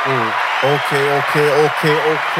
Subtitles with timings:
[0.00, 1.34] Ok, ok,
[1.66, 2.36] ok, ok.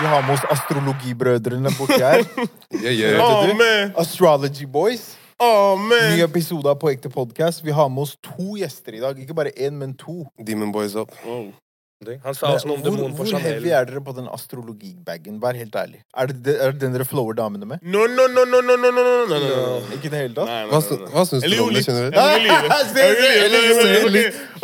[0.00, 2.24] Vi har med oss astrologibrødrene borti her.
[2.72, 3.20] yeah, yeah.
[3.20, 5.18] Oh, Astrology boys.
[5.38, 7.60] Oh, Ny episode av På ekte podcast.
[7.64, 9.20] Vi har med oss to gjester i dag.
[9.20, 10.24] Ikke bare én, men to.
[10.46, 11.12] Demon Boys up.
[11.28, 11.52] Oh.
[12.00, 15.34] Han sa også noe om demonen på hvor heavy er dere på den astrologibagen?
[15.42, 15.98] Vær helt ærlig.
[16.16, 17.82] Er det, er den dere flower damene med?
[17.84, 19.74] No, no, no, no, no, no, no, no, no, no.
[19.92, 20.48] Ikke i det hele tatt?
[20.70, 20.80] Hva,
[21.12, 22.40] hva syns du om det kjenner generelt?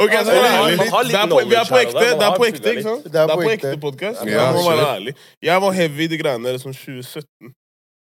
[0.00, 0.32] Ok, litt
[1.12, 2.08] Det er på- Vi er på ekte.
[2.08, 3.04] Det er på ekte, ikke sant?
[3.04, 3.76] Det er er på ekte.
[3.84, 4.16] podkast.
[4.16, 4.32] podcast.
[4.32, 5.14] Jeg må være ærlig.
[5.42, 7.52] Jeg var heavy i de greiene der som 2017.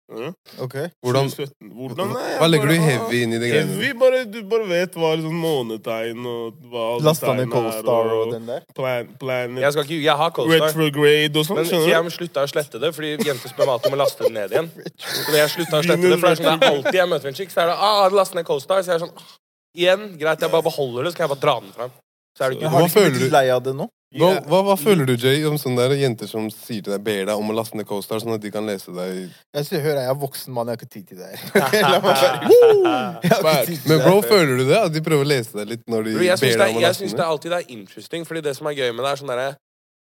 [0.09, 0.29] Ja,
[0.65, 0.75] Ok.
[1.05, 1.69] Hvordan, 2017.
[1.77, 2.13] Hvordan?
[2.17, 3.75] er jeg hva legger du heavy inn i det greiene?
[3.77, 8.33] Heavy, bare, du bare vet hva liksom månetegn og hva Lasta ned Coldstar og, og
[8.33, 8.63] den der?
[8.79, 11.61] plan, planet, Jeg skal ikke Jeg har Coldstar retrograde og sånn.
[11.61, 12.09] Men Skjønner jeg du?
[12.09, 14.71] må slutte å slette det, fordi jenter spør meg om å laste det ned igjen.
[14.97, 17.13] Så når jeg slutta å slette det, for det er sånn det er alltid jeg
[17.13, 19.37] møter en chick, så er det ah, last ned Coldstar Så jeg er sånn ah,
[19.79, 21.93] Igjen, greit, jeg bare beholder det, så kan jeg bare dra den fram.
[22.35, 23.35] Så er det ikke har Hva du ikke føler blitt du?
[23.37, 23.87] lei av det nå?
[24.17, 27.27] Hva, hva, hva føler du, Jay, om sånne der jenter som sier til deg, ber
[27.29, 29.99] deg om å laste ned CoStar, sånn at de kan lese deg Jeg sier, hør,
[30.01, 31.39] jeg er voksen mann, jeg har ikke tid til det her.
[33.29, 34.79] Jeg Men bro, føler du det?
[34.81, 36.81] At de prøver å lese deg litt når de Bro, ber deg er- om å
[36.81, 39.21] jeg laste syns det alltid er interesting, fordi det som er gøy med det, er
[39.21, 39.49] sånn derre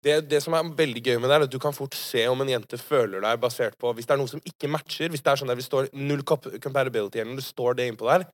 [0.04, 2.42] det, det som er veldig gøy med det, er at du kan fort se om
[2.44, 5.32] en jente føler deg basert på Hvis det er noe som ikke matcher, hvis det
[5.32, 8.26] er sånn der vi står null comparability, compatibility, eller det står det innpå der,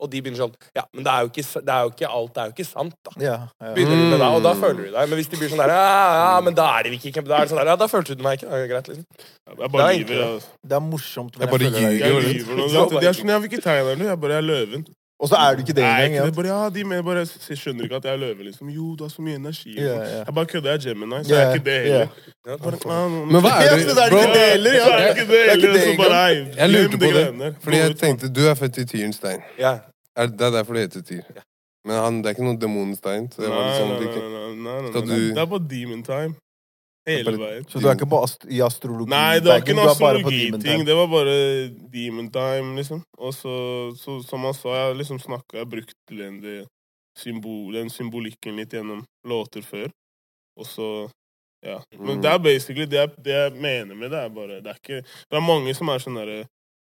[0.00, 2.32] og de begynner sånn Ja, men det er jo ikke, det er jo ikke alt,
[2.34, 3.12] det er jo ikke sant, da.
[3.22, 3.74] Ja, ja.
[3.76, 4.60] Begynner de med deg, og da Mm.
[4.64, 5.08] føler du deg.
[5.08, 7.40] Men hvis de blir sånn der Ja, ja, men da er det ikke Da er
[7.46, 8.50] det sånn der, ja, da følte du meg ikke.
[8.50, 9.06] Ja, greit, liksom.
[9.46, 10.24] Jeg er bare Det er lyver.
[10.34, 10.48] altså.
[10.66, 12.04] Det er morsomt, men Jeg bare jeg føler deg ljuger.
[12.04, 12.34] Jeg Gjør det.
[12.34, 13.00] lyver nå.
[13.00, 14.86] Det er sånn, jeg vil ikke tegne deg, jeg bare jeg er løven.
[15.24, 16.14] Og så er du ikke det engang.
[16.18, 16.24] Ja.
[16.36, 18.68] Bare, ja, de med bare, jeg skjønner ikke at jeg er løve, liksom.
[18.68, 19.72] Jo, du har så mye energi.
[19.72, 20.26] Yeah, sånn.
[20.26, 22.18] Jeg bare kødder, jeg er Gemini, så jeg er ikke det heller.
[22.44, 22.58] Yeah.
[22.66, 24.84] Bare, Men hva er du det er ikke det heller, ja.
[24.84, 26.20] det er ikke det så
[26.60, 29.40] jeg lurte på det, fordi jeg tenkte du er født i tyrens tegn.
[29.58, 29.74] Ja.
[30.16, 31.42] Er, det er derfor det heter tyr.
[31.84, 33.26] Men han, det er ikke noe demonens tegn.
[33.32, 35.18] Så det var Nei, liksom nei, det nei, ikke- nei, nei, nei, nei.
[35.34, 36.34] Det er bare demon time.
[37.06, 37.64] Hele veien.
[37.68, 39.10] Så du er ikke på ast i astrologi?
[39.12, 40.84] Nei, det var ikke en astrologiting.
[40.88, 41.34] Det var bare
[41.92, 43.02] demon time, liksom.
[43.18, 43.56] Og så,
[44.00, 46.40] så som han sa, jeg liksom snakka Jeg brukte den,
[47.18, 49.90] symbol, den symbolikken litt gjennom låter før.
[50.58, 50.88] Og så
[51.64, 51.78] Ja.
[51.96, 52.22] Men Mm.
[52.22, 55.00] det er basically det jeg, det jeg mener med det, er bare Det er ikke
[55.30, 56.44] Det er mange som er sånn derre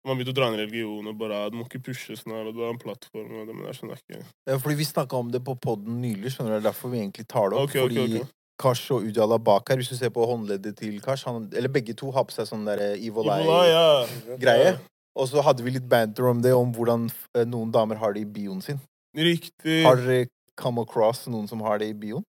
[0.06, 2.54] man begynte å dra inn religion og bare 'Du må ikke pushe sånn her, og
[2.54, 4.76] du har en plattform' og det, Men det er sånn det er ikke Ja, fordi
[4.76, 6.60] vi snakka om det på poden nylig, skjønner du.
[6.60, 7.70] Det er derfor vi egentlig tar det opp.
[7.70, 8.28] Ok, ok, fordi ok.
[8.60, 11.94] Kash og Ujala bak her, hvis du ser på håndleddet til Kash han, Eller begge
[11.94, 14.72] to har på seg sånn der Evil Eye-greie.
[14.72, 14.76] ja.
[15.16, 17.06] Og så hadde vi litt banter om det, om hvordan
[17.36, 18.80] eh, noen damer har det i bioen sin.
[19.16, 19.78] Riktig.
[19.86, 20.26] Har dere
[20.60, 22.24] come across noen som har det i bioen?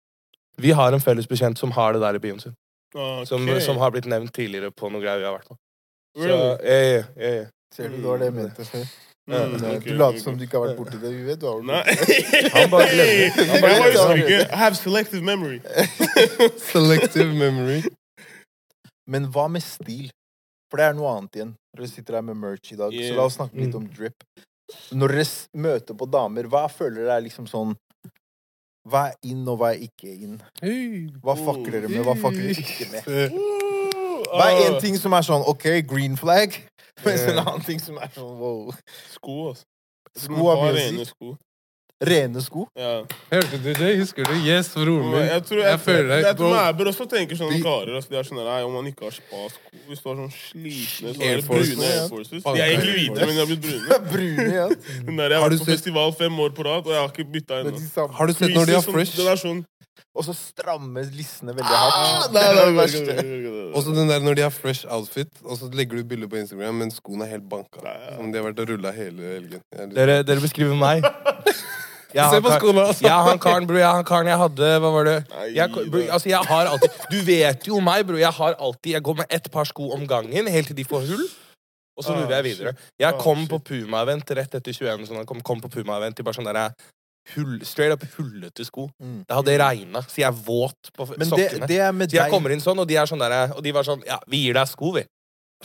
[0.61, 2.53] Vi har en felles bekjent som har det der i bioen sin.
[2.93, 3.25] Okay.
[3.25, 5.57] Som, som har blitt nevnt tidligere på noe greier vi har vært på.
[6.15, 6.37] Really?
[6.63, 7.47] ja, ja, ja, ja.
[7.75, 8.85] Ser du, du har det mente før.
[9.25, 11.09] Mm, eh, du later ok, som du ikke har vært borti det.
[11.15, 13.39] Vi vet du har vært borti Han bare glemmer.
[13.51, 14.43] Han bare bare glemmer.
[14.53, 15.61] I have selective memory.
[16.71, 17.79] Selective memory.
[19.09, 20.11] Men hva med stil?
[20.69, 21.55] For det er noe annet igjen.
[21.77, 23.15] Dere sitter her med merch i dag, så Yeah.
[23.17, 23.81] la oss snakke litt Mm.
[23.81, 24.23] om drip.
[24.93, 25.25] Når dere
[25.61, 27.75] møter på damer, hva føler dere er liksom sånn
[28.85, 30.37] Hva er inn, og hva er ikke inn?
[31.25, 33.31] Hva fucker dere med, hva fucker dere ikke med?
[34.29, 36.53] Hva er en ting som er sånn OK, green flag,
[37.05, 38.71] mens en annen ting som er sånn wow.
[39.11, 39.67] Sko, altså.
[40.15, 41.33] Sko har mye å si.
[42.03, 42.65] Rene sko?
[42.75, 43.05] Ja.
[43.31, 43.91] Hørte du det?
[44.01, 44.33] Husker du?
[44.43, 45.21] Yes, broren min.
[45.29, 47.91] Jeg tror Jeg jeg, føler deg, jeg, tror jeg bør også tenke sånne De- karer.
[47.95, 51.13] Altså, de er sånn nei, Om man ikke har spa-sko Hvis du har sånn slitne
[51.13, 51.69] sånne Air Force.
[51.71, 53.99] brune Air Forces De er egentlig hvite, men de har blitt brune.
[54.11, 54.67] Brune, ja.
[55.07, 56.99] Den der, jeg Har har vært på sett- festival fem år på rad, og jeg
[56.99, 57.79] har ikke bytta ennå.
[58.19, 59.15] Har du sett når de har Freezes, fresh?
[59.23, 59.63] Den er sånn
[60.15, 61.95] Og så stramme lissene veldig hardt.
[61.95, 63.15] Ah, det er det verste.
[63.75, 66.37] Og så den der når de har fresh outfit, og så legger du bilde på
[66.39, 67.83] Instagram, men skoene er helt banka.
[68.15, 69.63] Som de har vært og rulla hele helgen.
[69.75, 71.03] Er Dere, dere beskriver meg.
[72.15, 73.07] Jeg Se på skoene, altså!
[73.11, 73.79] Har han karen, bro.
[73.83, 75.15] Har han karen jeg hadde Hva var det?
[75.55, 78.15] Jeg, bro, altså, jeg har alltid Du vet jo meg, bro.
[78.21, 81.03] Jeg har alltid Jeg går med ett par sko om gangen, helt til de får
[81.11, 81.25] hull.
[81.95, 82.73] Og så Ah, mover jeg videre.
[82.99, 85.05] Jeg Ah, kom på Puma-event rett etter 21.
[85.07, 86.73] Sånn, jeg kom, kom på Puma-event i bare sånn der
[87.35, 88.89] hull, straight up hullete sko.
[89.01, 89.21] Mm.
[89.27, 91.67] Det hadde regna, så jeg er våt på Men det, sokkene.
[91.71, 93.71] det er med så jeg kommer inn sånn, og de er sånn der, Og de
[93.73, 95.05] var sånn Ja, vi gir deg sko, vi.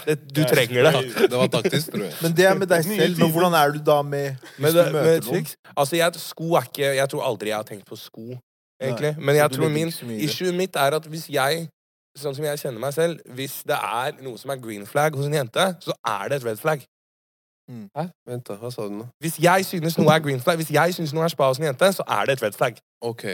[0.06, 1.30] Det, du Ja, trenger det.
[1.30, 2.14] Det var taktisk, tror jeg.
[2.22, 3.18] Men det er med deg selv.
[3.18, 5.46] Men hvordan er du da med Hvis Men du møter noen?
[5.76, 8.38] Altså, jeg, sko er ikke Jeg tror aldri jeg har tenkt på sko,
[8.80, 9.14] egentlig.
[9.18, 11.68] Men jeg tror min issue mitt er at hvis jeg
[12.18, 15.26] Sånn som jeg kjenner meg selv Hvis det er noe som er green flag hos
[15.26, 16.82] en jente, så er det et red flag.
[17.70, 18.04] Hæ?
[18.26, 18.56] Vent, da.
[18.58, 19.06] Hva sa du nå?
[19.22, 21.68] Hvis jeg synes noe er green flag, hvis jeg synes noe er spa hos en
[21.68, 22.80] jente, så er det et red flag.
[23.00, 23.24] OK.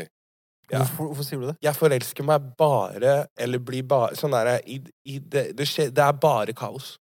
[0.73, 0.81] Ja.
[0.83, 1.57] Hvorfor, hvorfor sier du det?
[1.63, 6.03] Jeg forelsker meg bare, eller blir bare sånn derre i, i det, det, skje, det
[6.03, 6.97] er bare kaos.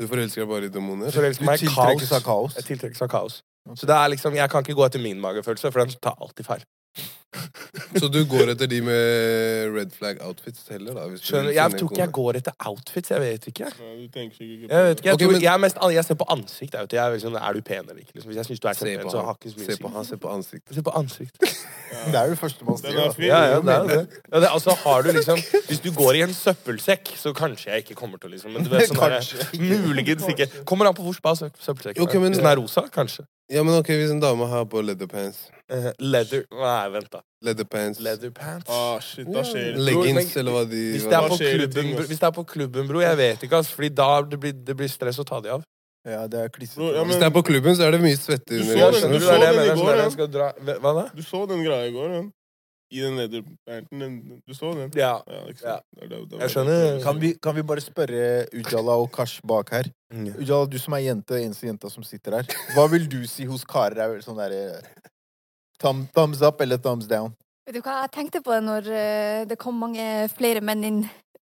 [0.00, 1.12] Du forelsker deg bare i demoner?
[1.12, 2.56] Du tiltrekkes av kaos.
[2.58, 3.42] Jeg tiltrekkes av kaos.
[3.76, 6.48] Så det er liksom, jeg kan ikke gå etter min magefølelse, for den tar alltid
[6.48, 6.64] feil.
[7.98, 11.06] Så du går etter de med red flag outfits heller, da?
[11.10, 13.10] Hvis Skjønner, jeg tror ikke jeg går etter outfits.
[13.14, 13.70] Jeg vet ikke.
[13.70, 15.78] Ja, du tenker sikkert ikke på Jeg vet ikke, jeg, tror, men- jeg, er mest,
[15.98, 16.74] jeg ser på ansikt.
[16.74, 18.14] Jeg jeg er, sånn, er du pen eller ikke?
[18.14, 18.30] Liksom.
[18.30, 19.82] Hvis jeg syns du er Se så har ikke så mye Se å si.
[19.82, 20.74] på han, se på ansikt.
[20.74, 21.38] Se på ansikt.
[22.04, 22.98] Det er jo det første man Den sier.
[23.00, 23.12] er da.
[23.14, 23.24] fin.
[23.28, 24.20] Ja, ja, det er det.
[24.32, 25.38] Ja, det altså, har du liksom,
[25.68, 28.66] hvis du går i en søppelsekk, så kanskje jeg ikke kommer til å liksom Men
[28.66, 29.46] du vet sånn Kanskje.
[29.62, 30.48] Muligens ikke.
[30.68, 33.26] Kommer an på hvor spa søppelsekken Ok, men- Hvis den er rosa, kanskje.
[33.52, 37.20] Ja, men ok, Hvis en dame har på leather pants uh, leather Nei, vent, da.
[37.44, 38.70] Leather pants Leather pants.
[38.70, 39.80] Ah, shit, da skjer det.
[39.84, 43.00] Leggings, eller hva de Hvis det, er på klubben, hvis det er på klubben, bro,
[43.04, 43.70] jeg vet ikke, ass.
[43.74, 45.62] Fordi da det blir det blir stress å ta de av.
[46.08, 46.76] Ja, det er klissete.
[46.80, 48.90] Bro, ja, men- Hvis det er på klubben, så er det mye svette Du så
[48.92, 50.26] den- du du så den i går, ja.
[50.26, 51.08] dra Hva da?
[51.14, 52.22] Du så den greia i går, ja.
[52.92, 53.98] I den nederpanten.
[54.00, 54.90] Den, du så den?
[54.94, 55.20] Ja.
[55.26, 55.78] Ja, ikke Ja.
[55.96, 57.02] Det er det- det Jeg skjønner.
[57.02, 59.84] Kan vi, kan vi bare spørre Ujala og Kash bak her?
[60.12, 62.42] Ujala, du som er jente, eneste jenta som sitter her.
[62.74, 63.98] Hva vil du si hos karer?
[63.98, 64.80] Er vel sånn derre
[65.80, 67.34] thumb, Thumbs up eller thumbs down?
[67.66, 71.04] Vet du hva, jeg tenkte på det når eh, det kom mange flere menn inn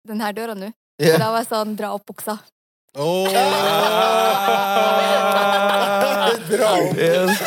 [0.07, 0.71] den her døra nå.
[1.01, 1.15] Yeah.
[1.17, 2.37] Og Da var jeg sånn, dra opp buksa.
[2.95, 3.27] Åh!
[6.47, 6.95] Dra opp.
[6.95, 7.43] Yes.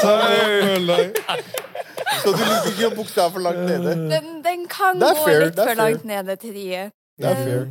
[2.19, 3.96] Så du liker ikke at buksa er for langt nede?
[4.12, 7.66] Den, den kan gå fair, litt for langt nede til de Det er fair.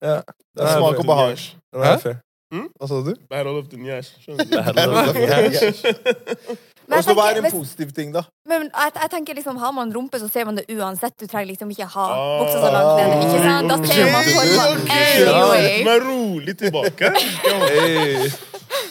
[0.00, 0.16] Ja.
[0.54, 1.46] Det er smak og behag.
[1.74, 2.20] Fair.
[2.50, 3.12] Hva sa du?
[3.30, 4.14] Battle of the Nyash.
[4.26, 5.22] Battle of the
[6.50, 6.56] Og
[6.98, 8.22] jeg så hva er en hvis, positiv ting, da?
[8.48, 11.14] men jeg, jeg tenker liksom, Har man rumpe, så ser man det uansett.
[11.20, 12.40] Du trenger liksom ikke ha Ah.
[12.42, 13.18] buksa så langt nede.
[13.26, 13.68] Ikke sant?
[13.68, 14.90] Da ser man formen.
[14.90, 15.84] Anyway.
[15.84, 17.12] Men rolig tilbake.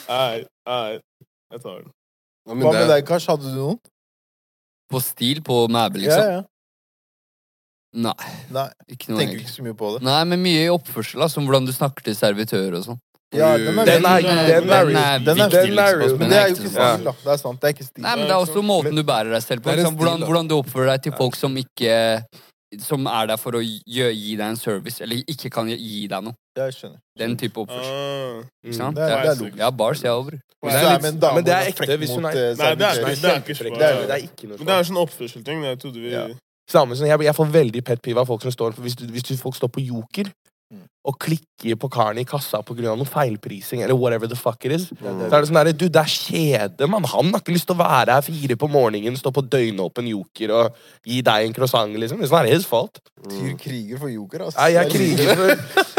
[0.10, 1.00] Nei, nei.
[1.52, 1.92] Jeg tar den.
[2.50, 3.28] Hva med deg, Kash?
[3.30, 3.80] Hadde du noen?
[4.90, 6.24] På stil på mæbe, liksom?
[6.24, 6.46] Ja, ja.
[8.00, 8.14] Nei,
[8.54, 9.46] Nei, ikke noe tenker egentlig.
[9.48, 10.02] ikke så mye på det.
[10.06, 13.00] Nei, men mye i oppførsel, da, som hvordan du snakker til servitør og sånn.
[13.34, 16.48] Ja, den er, Den er, den er, Den er er er liksom, men det er
[16.48, 17.12] jo ikke stil, da.
[17.24, 17.62] Det er sant.
[17.62, 18.02] Det er ikke stil.
[18.02, 19.70] Nei, men det er også måten du bærer deg selv på.
[19.70, 22.24] Er Liksom, hvordan, hvordan du oppfører deg til folk som ikke
[22.86, 23.80] Som er der for å gi,
[24.14, 26.34] gi deg en service, eller ikke kan gi deg noe.
[26.58, 27.00] Jeg skjønner.
[27.18, 27.96] Den type oppførsel.
[27.96, 28.44] Ah.
[28.66, 28.96] Ikke sant?
[28.96, 30.18] Det er- det er bars, jeg er
[30.86, 33.16] er dame men det er ekte, hvis hun er- eh, Nei, det er ikke- er
[33.16, 33.80] svar.
[33.80, 35.62] Det er- er ikke noe Men det er sånn oppførselting.
[35.62, 36.36] Det trodde vi
[36.70, 38.96] Samme som jeg, får veldig pet piv av folk som står Hvis,
[39.42, 40.30] folk står på Joker
[40.72, 40.86] Mm.
[41.08, 42.92] Og klikker på karen i kassa pga.
[42.96, 44.90] noe feilprising eller whatever the fuck it is.
[44.92, 45.30] Mm.
[45.30, 47.08] Så er det sånn der, du, det er kjede, mann.
[47.08, 50.54] Han har ikke lyst til å være her fire på morgenen, stå på døgnåpen Joker
[50.58, 52.20] og gi deg en croissant, liksom.
[52.24, 53.00] It's not his fault.
[53.30, 54.56] Tyr kriger for joker, ass.
[54.56, 55.50] Nei, jeg kriger for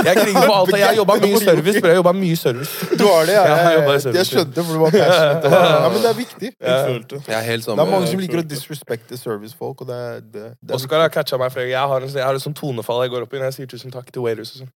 [0.00, 0.72] Jeg kriger for alt.
[0.72, 1.90] Jeg har jobba mye service, bro.
[1.92, 2.88] Jeg jobba mye service.
[2.96, 3.44] Du har det, ja.
[3.50, 4.16] Jeg Jeg, service.
[4.16, 5.54] jeg skjønte, for du var passionate.
[5.80, 6.52] Ja, men det er viktig.
[6.56, 7.22] Jeg følte.
[7.26, 10.46] Jeg er helt Det er mange som liker å disrespekte servicefolk, og det er, det,
[10.60, 13.04] det er Oskar har catcha meg flere Jeg har, en, jeg har et sånt tonefall
[13.04, 14.72] jeg går opp i når jeg sier tusen takk til waiters og sånn.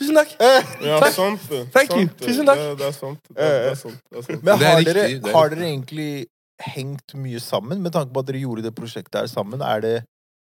[0.00, 0.30] Tusen takk!
[0.32, 0.86] viktig.
[0.88, 1.12] Ja, Takk.
[1.14, 1.62] sant det.
[1.74, 2.06] Thank you.
[2.08, 2.26] Det.
[2.26, 2.60] Tusen takk.
[2.62, 3.18] Det, det er sant.
[3.28, 3.98] Det er, det er sant.
[4.10, 4.44] Det er sant.
[4.46, 6.10] Men har, dere, det er har dere egentlig
[6.60, 9.60] hengt mye sammen, med tanke på at dere gjorde det prosjektet her sammen?
[9.64, 9.92] Er det,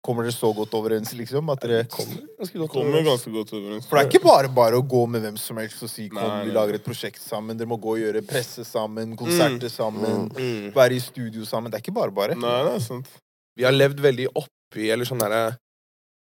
[0.05, 1.49] kommer dere så godt overens, liksom?
[1.53, 3.87] At dere, Kommer ganske godt Kommer ganske godt overens.
[3.89, 6.21] for det er ikke bare bare å gå med hvem som helst og si kom,
[6.21, 7.57] Nei, vi lager et prosjekt sammen.
[7.57, 10.73] Dere må gå og gjøre presse sammen, konserter sammen, Mm.
[10.77, 11.73] være i studio sammen.
[11.73, 12.37] Det er ikke bare bare.
[12.37, 13.09] Nei, det er sant.
[13.57, 15.57] Vi har levd veldig oppi, eller sånn derre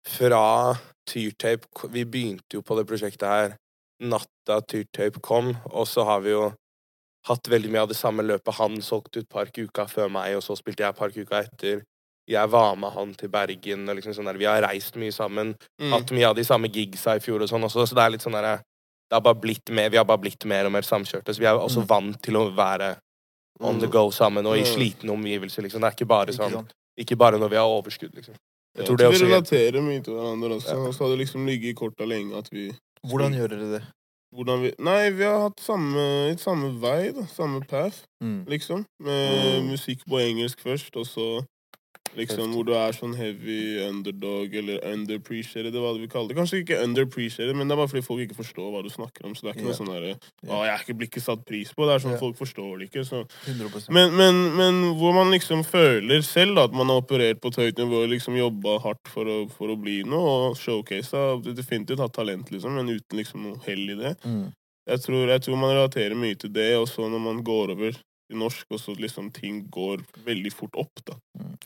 [0.09, 0.75] Fra
[1.09, 3.57] Tyrtape Vi begynte jo på det prosjektet her
[4.01, 6.53] natta Tyrtape kom, og så har vi jo
[7.27, 8.55] hatt veldig mye av det samme løpet.
[8.61, 11.83] Han solgte ut Parkuka før meg, og så spilte jeg Parkuka etter.
[12.29, 13.89] Jeg var med han til Bergen.
[13.89, 14.39] Og liksom sånn der.
[14.39, 15.55] Vi har reist mye sammen.
[15.81, 15.91] Mm.
[15.97, 18.23] Hatt mye av de samme gigsa i fjor og sånn også, så det er litt
[18.27, 18.61] sånn derre
[19.09, 21.47] det har bare blitt mer, Vi har bare blitt mer og mer samkjørte, så vi
[21.49, 21.87] er også Mm.
[21.89, 22.99] vant til å være
[23.61, 25.63] on the go sammen og i slitne omgivelser.
[25.65, 25.81] liksom.
[25.81, 28.35] Det er ikke bare sånn ikke bare når vi har overskudd, liksom.
[28.79, 30.77] Jeg tror det vi også relaterer mye til hverandre også.
[30.87, 32.71] Og så har det liksom ligget i korta lenge at vi
[33.07, 33.83] Hvordan gjør dere det?
[34.35, 37.25] hvordan vi, Nei, vi har hatt samme, samme vei, da.
[37.33, 38.45] Samme path, Mm.
[38.47, 38.85] liksom.
[39.01, 39.69] Med Mm.
[39.71, 41.45] musikk på engelsk først, og så
[42.17, 46.37] liksom hvor du er sånn heavy underdog eller underappreciated, hva du vil kalle det.
[46.39, 49.35] Kanskje ikke underappreciated, men det er bare fordi folk ikke forstår hva du snakker om.
[49.37, 49.73] Så det er ikke yeah.
[49.73, 50.19] noe sånn derre Ja.
[50.49, 51.89] Å, jeg ikke blir ikke satt pris på.
[51.89, 52.23] Det er sånn yeah.
[52.23, 53.05] folk forstår det ikke.
[53.09, 53.25] Så
[53.95, 57.61] men, men, men hvor man liksom føler selv da, at man har operert på et
[57.65, 62.03] høyt nivå og liksom jobba hardt for å, for å bli noe, og showcasa definitivt
[62.03, 64.17] hatt talent, liksom, men uten liksom noe hell i det.
[64.25, 64.49] mm.
[64.89, 67.97] Jeg tror, jeg tror man relaterer mye til det, og så når man går over
[68.31, 71.15] norsk, og så liksom ting går veldig fort opp, da.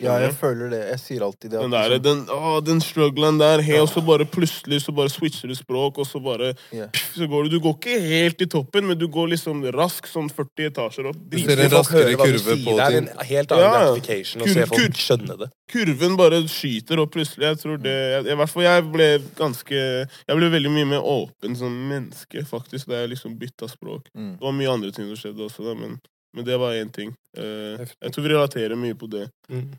[0.01, 0.81] Ja, jeg føler det.
[0.91, 1.61] Jeg sier alltid det.
[1.61, 5.11] Den der, liksom- den, å, den strugglen der, he, og så bare plutselig så bare
[5.13, 6.87] switcher du språk, og så bare Ja.
[7.15, 10.31] så går du, du går ikke helt i toppen, men du går liksom raskt, sånn
[10.31, 11.17] 40 etasjer opp.
[11.29, 12.77] Du ser en raskere kurve på ting.
[12.77, 13.73] Det er en helt annen Ja.
[13.95, 15.51] gratification å se folk skjønne det.
[15.73, 17.47] kurven bare skyter opp plutselig.
[17.49, 17.93] Jeg tror det,
[18.25, 22.45] jeg, I hvert fall jeg ble ganske Jeg ble veldig mye mer åpen som menneske,
[22.47, 24.09] faktisk, da jeg liksom bytta språk.
[24.17, 24.33] Mm.
[24.39, 26.01] Det var mye andre ting som skjedde også, da, men
[26.37, 27.13] Men det var én ting.
[27.37, 29.27] Eh, jeg tror vi relaterer mye på det.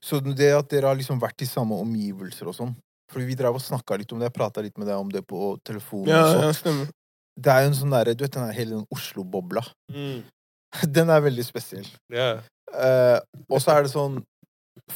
[0.01, 2.75] Så det at dere har liksom vært i samme omgivelser og sånn
[3.13, 5.21] Fordi vi drev og snakka litt om det, jeg prata litt med deg om det
[5.27, 6.89] på telefonen Ja, ja, stemmer.
[7.33, 9.65] Det er jo en sånn derre Du vet den der hele den Oslo-bobla.
[10.97, 11.85] Den er veldig spesiell.
[12.09, 12.41] Yeah.
[12.73, 14.21] Eh, og så er det sånn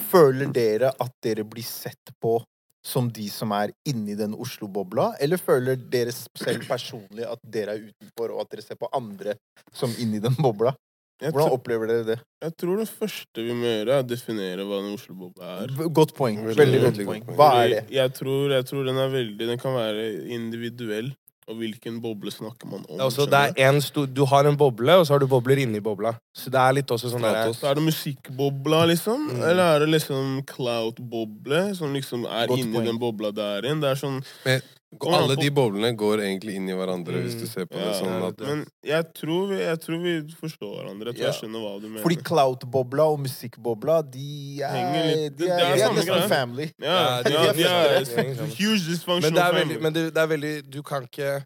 [0.10, 2.40] Føler dere at dere blir sett på
[2.88, 7.90] som de som er inni den Oslo-bobla, eller føler dere selv personlig at dere er
[7.90, 9.36] utenfor, og at dere ser på andre
[9.76, 10.72] som inni den bobla?
[11.18, 12.18] Hvordan opplever dere det?
[12.44, 15.72] jeg tror det første vi må gjøre, er å definere hva en Oslo-bobla er.
[15.90, 16.44] Godt poeng.
[16.46, 17.38] Veldig, Veldig veldig godt poeng.
[17.40, 17.80] Hva er det?
[17.96, 20.06] Jeg tror, jeg tror den er veldig Den kan være
[20.38, 21.16] individuell.
[21.48, 23.00] Og hvilken boble snakker man om?
[23.00, 26.12] En stor, du har en boble, og så har du bobler inni bobla.
[26.36, 29.30] Så det er litt også sånn der, Så er det musikkbobla, liksom?
[29.32, 29.44] Mm.
[29.48, 33.80] Eller er det liksom clout-boble, som liksom er inni den bobla der igjen?
[33.80, 34.20] Det er sånn
[35.04, 37.40] Alle de boblene går egentlig inn i hverandre, hvis Mm.
[37.42, 40.72] du ser på ja, det sånn at Men jeg tror, vi, jeg tror vi forstår
[40.80, 41.06] hverandre.
[41.12, 41.32] Jeg tror Ja.
[41.32, 42.02] jeg skjønner hva du mener.
[42.04, 46.14] Fordi cloud-bobla og musikkbobla, de er, Henger litt- de det er, er de er nesten
[46.16, 46.30] greie.
[46.30, 46.72] family.
[46.80, 49.60] ja, de, ja, de er huge dysfunctional Men det er family.
[49.76, 51.44] veldig, men det, det er veldig Du kan ikke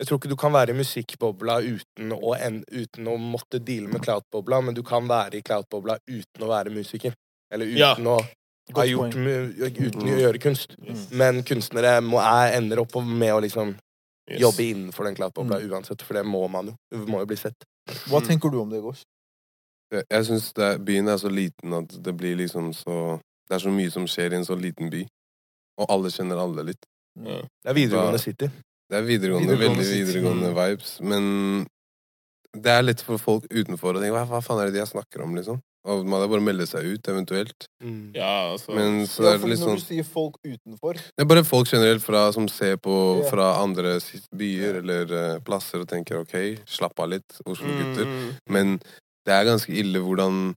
[0.00, 3.86] Jeg tror ikke du kan være i musikkbobla uten å, en, uten å måtte deale
[3.88, 7.14] med cloud-bobla, men du kan være i cloud-bobla uten å være musiker.
[7.52, 7.94] Eller uten Ja.
[7.94, 8.20] å
[8.70, 10.76] ha Godt gjort uten å gjøre kunst.
[10.82, 11.10] Yes.
[11.10, 13.74] Men kunstnere må, jeg ender opp med å liksom
[14.30, 14.38] Yes.
[14.40, 15.70] jobbe innenfor den clout-bobla Mm.
[15.72, 16.74] uansett, for det må man jo.
[16.90, 17.64] det må jo bli sett.
[18.06, 18.26] Hva Mm.
[18.28, 19.02] tenker du om det, Gås?
[19.90, 20.52] Jeg, jeg syns
[20.84, 24.32] byen er så liten at det blir liksom så Det er så mye som skjer
[24.32, 25.06] i en så liten by.
[25.78, 26.86] Og alle kjenner alle litt.
[27.20, 27.42] Ja.
[27.42, 28.46] Det er videregående Da- city.
[28.88, 31.00] Det er videregående, Videregående veldig videregående videregående vibes.
[31.02, 31.66] Men
[32.54, 35.22] det er litt for folk utenfor å tenke hva, hva faen er det de snakker
[35.24, 35.60] om, liksom?
[35.82, 37.66] Og man hadde bare å melde seg ut, eventuelt.
[37.82, 38.12] Mm.
[38.14, 41.24] Ja, altså Men så Ja, er det litt når sånn du sier folk utenfor Det
[41.24, 43.30] er bare folk generelt fra, som ser på yeah.
[43.30, 43.96] fra andre
[44.38, 46.36] byer eller uh, plasser og tenker OK,
[46.70, 48.06] slapp av litt, Oslo-gutter.
[48.06, 48.28] Mm.
[48.54, 48.76] Men
[49.26, 50.52] det er ganske ille hvordan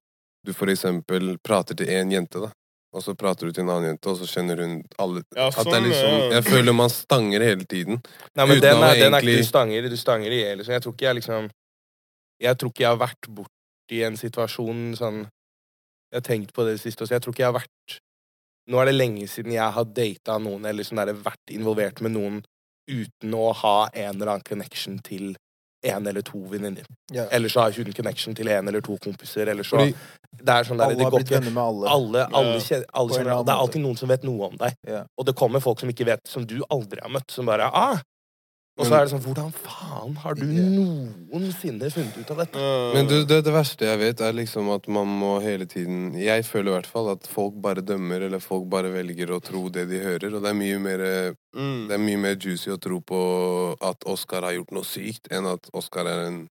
[0.46, 2.52] du for eksempel prater til én jente, da.
[2.96, 5.68] Og så prater du til en annen jente, og så kjenner hun alle Ja, At
[5.68, 6.36] det er sånn, liksom.
[6.38, 8.00] Jeg føler man stanger hele tiden.
[8.38, 10.62] Nei, men Uten den å er, den er ikke du stanger, du stanger i hjel.
[10.62, 10.78] Liksom.
[10.78, 11.50] Jeg tror ikke jeg liksom
[12.46, 13.30] Jeg tror ikke jeg har vært
[13.86, 15.26] borti en situasjon sånn
[16.12, 17.16] Jeg har tenkt på det siste også.
[17.16, 18.00] Jeg tror ikke jeg har vært
[18.70, 22.12] Nå er det lenge siden jeg har data noen eller sånn der, vært involvert med
[22.16, 22.44] noen
[22.90, 25.36] uten å ha en eller annen connection til
[25.86, 26.84] en eller to venninner.
[27.14, 27.28] ja.
[27.30, 29.46] Eller så har hun connection til en eller to kompiser.
[29.48, 29.94] Eller så Fordi
[30.36, 31.90] Det er sånn der, Alle det har blitt venner med alle.
[31.90, 32.60] alle, alle, Ja.
[32.60, 34.74] kjenner, alle kjenner, Det er alltid noen som vet noe om deg.
[34.88, 35.04] Ja.
[35.18, 38.02] Og det kommer folk som ikke vet, som du aldri har møtt, som bare ah!
[38.76, 42.66] Og så er det sånn Hvordan faen har du noensinne funnet ut av dette?
[42.96, 46.44] Men du, det, det verste jeg vet, er liksom at man må hele tiden Jeg
[46.48, 49.88] føler i hvert fall at folk bare dømmer, eller folk bare velger å tro det
[49.92, 50.36] de hører.
[50.36, 51.06] Og det er mye mer,
[51.56, 51.88] Mm.
[51.88, 53.20] det er mye mer juicy å tro på
[53.80, 56.50] at Oscar har gjort noe sykt, enn at Oscar er en en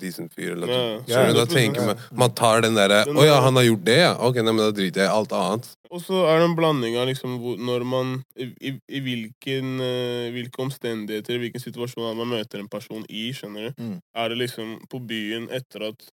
[0.00, 0.52] decent fyr.
[0.52, 0.68] Eller
[1.06, 1.26] Ja.
[1.32, 4.14] du- Da tenker man Man tar den derre Å ja, han har gjort det, ja?
[4.18, 5.68] Ok, nei, men da driter jeg i alt annet.
[5.90, 10.30] Og så er det en blanding av liksom når man I, i, i hvilken, uh,
[10.34, 13.82] hvilke omstendigheter, i hvilken situasjon man møter en person i, skjønner du.
[13.82, 13.98] Mm.
[14.16, 16.10] Er det liksom på byen etter at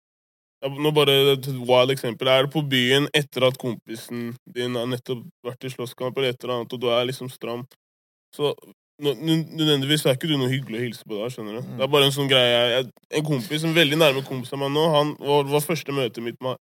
[0.62, 2.28] Nå bare et wild eksempel.
[2.28, 6.44] Er det på byen etter at kompisen din har nettopp vært i slåsskamp eller et
[6.44, 7.64] eller annet, og du er liksom stram,
[8.36, 8.52] så
[9.00, 11.62] Nødvendigvis er ikke du noe hyggelig å hilse på da, skjønner du.
[11.66, 11.76] Mm.
[11.78, 14.72] Det er bare en sånn greie jeg, En kompis, en veldig nærme kompis av meg
[14.74, 16.56] nå, han var, var første møtet mitt med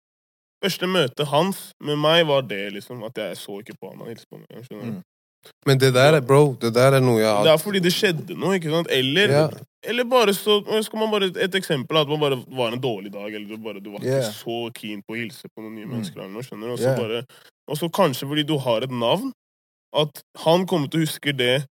[0.64, 3.02] Første møte hans med meg var det, liksom.
[3.04, 4.64] At jeg så ikke på han og hilste på meg.
[4.64, 4.92] skjønner du.
[4.96, 5.02] Mm.
[5.68, 8.34] Men det der, er- bro, det der er noe jeg Det er fordi det skjedde
[8.40, 8.88] noe, ikke sant?
[8.90, 9.48] Eller, Ja.
[9.84, 13.28] eller bare så skal man bare, Et eksempel at man bare var en dårlig dag,
[13.34, 14.24] eller du, bare, du var Yeah.
[14.24, 15.92] ikke så keen på å hilse på noen nye Mm.
[15.92, 16.18] mennesker.
[16.20, 16.72] eller noe, skjønner du?
[16.72, 16.98] Og så Yeah.
[16.98, 19.32] bare, kanskje fordi du har et navn,
[19.94, 21.66] at han kommer til å huske det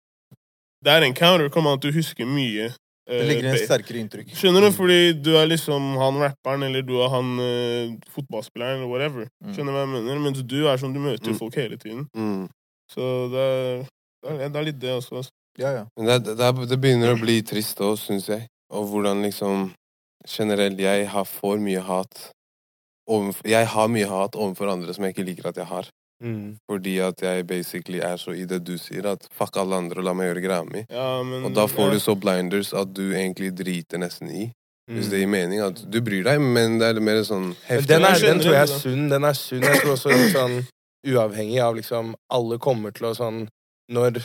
[0.82, 2.70] Det er encounter, kommer an til å huske mye.
[3.06, 4.30] Det ligger en sterkere inntrykk.
[4.38, 4.68] Skjønner du?
[4.74, 9.26] Fordi du er liksom han rapperen, eller du er han uh, fotballspilleren, eller whatever.
[9.42, 9.52] Mm.
[9.54, 10.20] Skjønner du hva jeg mener?
[10.22, 11.38] Mens du er sånn, du møter Mm.
[11.38, 12.06] folk hele tiden.
[12.14, 12.48] mm.
[12.92, 15.16] Så det er, det er, litt det også.
[15.22, 15.32] Altså.
[15.58, 15.84] Ja, ja.
[15.96, 18.46] Men det, det, det begynner å bli trist òg, syns jeg.
[18.72, 19.70] Og hvordan liksom
[20.28, 22.28] Generelt, jeg har for mye hat
[23.10, 25.88] overfor, Jeg har mye hat overfor andre som jeg ikke liker at jeg har.
[26.22, 26.56] Mm.
[26.70, 30.06] Fordi at jeg basically er så i det du sier, at fuck alle andre og
[30.06, 30.84] la meg gjøre greia mi.
[30.88, 31.94] Ja, men, Og da får ja.
[31.96, 34.44] du så blinders at du egentlig driter nesten i.
[34.90, 35.10] Hvis Mm.
[35.10, 35.60] det gir mening.
[35.62, 37.88] At du bryr deg, men det er mer sånn heftig.
[37.88, 39.04] Den, er, den tror jeg er sunn.
[39.10, 39.62] Den er sunn.
[39.62, 40.56] Jeg tror også sånn
[41.06, 43.48] uavhengig av liksom Alle kommer til å sånn
[43.90, 44.20] Når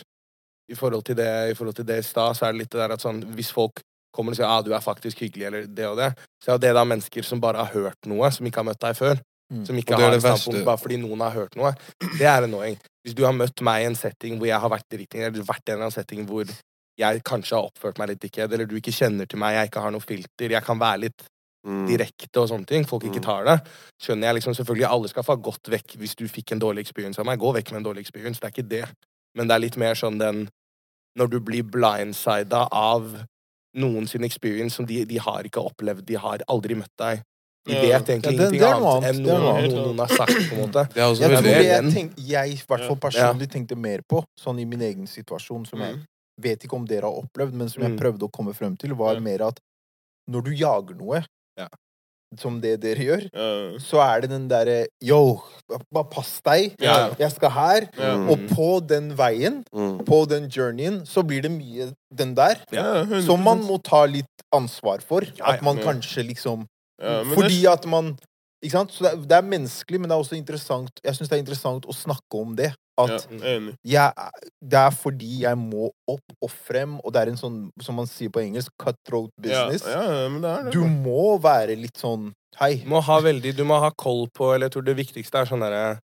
[0.69, 2.81] I forhold til det i forhold til det i stad, så er det litt det
[2.83, 3.81] der at sånn Hvis folk
[4.13, 6.09] kommer og sier ah, du er faktisk hyggelig, eller det og det,
[6.43, 8.95] så er det da mennesker som bare har hørt noe, som ikke har møtt deg
[8.97, 9.19] før.
[9.53, 9.65] Mm.
[9.65, 11.71] Som ikke har et standpunkt bare fordi noen har hørt noe.
[12.17, 12.77] Det er annoying.
[13.05, 15.63] Hvis du har møtt meg i en setting hvor jeg har vært driting, eller vært
[15.63, 16.45] i en eller annen setting hvor
[16.97, 19.83] jeg kanskje har oppført meg litt dickhead, eller du ikke kjenner til meg, jeg ikke
[19.85, 21.27] har noe filter, jeg kan være litt
[21.67, 21.87] Mm.
[21.89, 22.85] direkte og sånne ting.
[22.85, 23.23] Folk ikke Mm.
[23.23, 23.67] tar det.
[23.99, 27.19] Skjønner jeg liksom Selvfølgelig alle skal få gått vekk hvis du fikk en dårlig experience
[27.19, 27.39] av meg.
[27.39, 28.39] Gå vekk med en dårlig experience.
[28.39, 28.89] Det er ikke det.
[29.35, 30.49] Men det er litt mer sånn den
[31.17, 33.25] Når du blir blindsida av
[33.75, 37.21] noen sin experience som de, de har ikke opplevd, de har aldri møtt deg.
[37.67, 37.81] Ja.
[37.81, 39.09] vet Ja, egentlig det- ingenting det annet annet.
[39.15, 39.73] enn Det noe, annet.
[39.73, 40.87] noen har sagt, på en måte.
[40.93, 43.99] Det er også Jeg veldig det jeg, tenk, jeg i hvert fall personlig tenkte mer
[44.07, 46.03] på, sånn i min egen situasjon, som jeg Mm.
[46.39, 47.99] vet ikke om dere har opplevd, men som jeg Mm.
[47.99, 49.59] prøvde å komme frem til, var mer at
[50.29, 51.23] når du jager noe,
[52.37, 53.79] som det dere gjør, uh.
[53.79, 55.41] så er det den derre Yo,
[55.93, 56.75] bare pass deg.
[56.81, 57.15] Yeah.
[57.17, 57.89] Jeg skal her.
[57.97, 58.17] Ja.
[58.17, 58.29] Mm.
[58.29, 60.03] Og på den veien, mm.
[60.05, 62.57] på den journeyen, så blir det mye den der.
[62.73, 65.21] Yeah, Som man må ta litt ansvar for.
[65.37, 65.83] Ja, At man ja.
[65.85, 66.65] kanskje liksom
[66.97, 68.15] Ja, Fordi det, at man
[68.63, 68.93] Ikke sant?
[68.93, 71.43] Så det er, det er menneskelig, men det er også interessant Jeg syns det er
[71.43, 72.71] interessant å snakke om det.
[72.97, 73.27] At
[73.85, 77.59] ja, jeg det er fordi jeg må opp og frem, og det er en sånn,
[77.85, 79.85] som man sier på engelsk, cutthroat business.
[79.85, 80.73] ja, ja, men det er det.
[80.73, 82.79] Du må være litt sånn Hei.
[82.81, 85.49] Du må ha veldig Du må ha koll på Eller jeg tror det viktigste er
[85.49, 85.99] sånn derre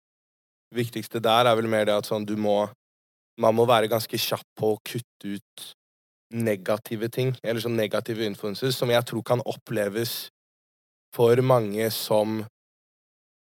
[0.76, 2.68] Viktigste der er vel mer det at sånn du må
[3.42, 5.66] Man må være ganske kjapp på å kutte ut
[6.34, 10.32] negative ting, eller sånn negative influences, som jeg tror kan oppleves
[11.14, 12.42] for mange som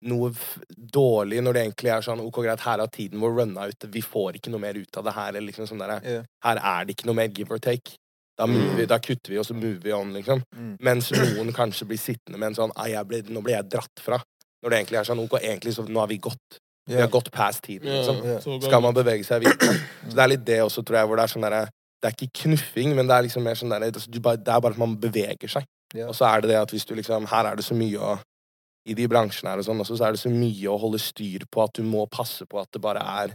[0.08, 0.58] noe f-
[0.94, 4.02] dårlig, når det egentlig er sånn Ok, greit, her har tiden vår runna ut, vi
[4.04, 6.28] får ikke noe mer ut av det her, eller liksom sånn der, yeah.
[6.44, 7.96] Her er det ikke noe mer give or take.
[8.38, 10.42] Da, mover, vi- da kutter vi, og så mover vi on, liksom.
[10.54, 10.76] Mm.
[10.86, 13.98] Mens noen kanskje blir sittende med en sånn «Ai, jeg ble, Nå ble jeg dratt
[14.04, 14.20] fra.
[14.62, 16.60] Når det egentlig er sånn Ok, egentlig så nå har vi gått.
[16.88, 18.22] Vi har gått past tiden, liksom.
[18.22, 18.60] Yeah, yeah.
[18.70, 19.74] Skal man bevege seg videre.
[20.08, 21.64] Så det er litt det også, tror jeg, hvor det er sånn derre
[22.00, 24.54] Det er ikke knuffing, men det er liksom mer sånn derre altså, du bare- Det
[24.54, 25.66] er bare at man beveger seg.
[25.94, 26.06] Ja.
[26.08, 28.18] Og så er det det at hvis du liksom Her er det så mye å
[28.88, 31.44] I de bransjene her og sånn også, så er det så mye å holde styr
[31.52, 33.34] på at du må passe på at det bare er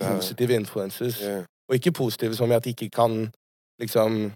[0.00, 1.20] er- positive influences.
[1.20, 1.44] Yeah.
[1.68, 3.30] Og ikke positive som i at de ikke kan
[3.80, 4.32] liksom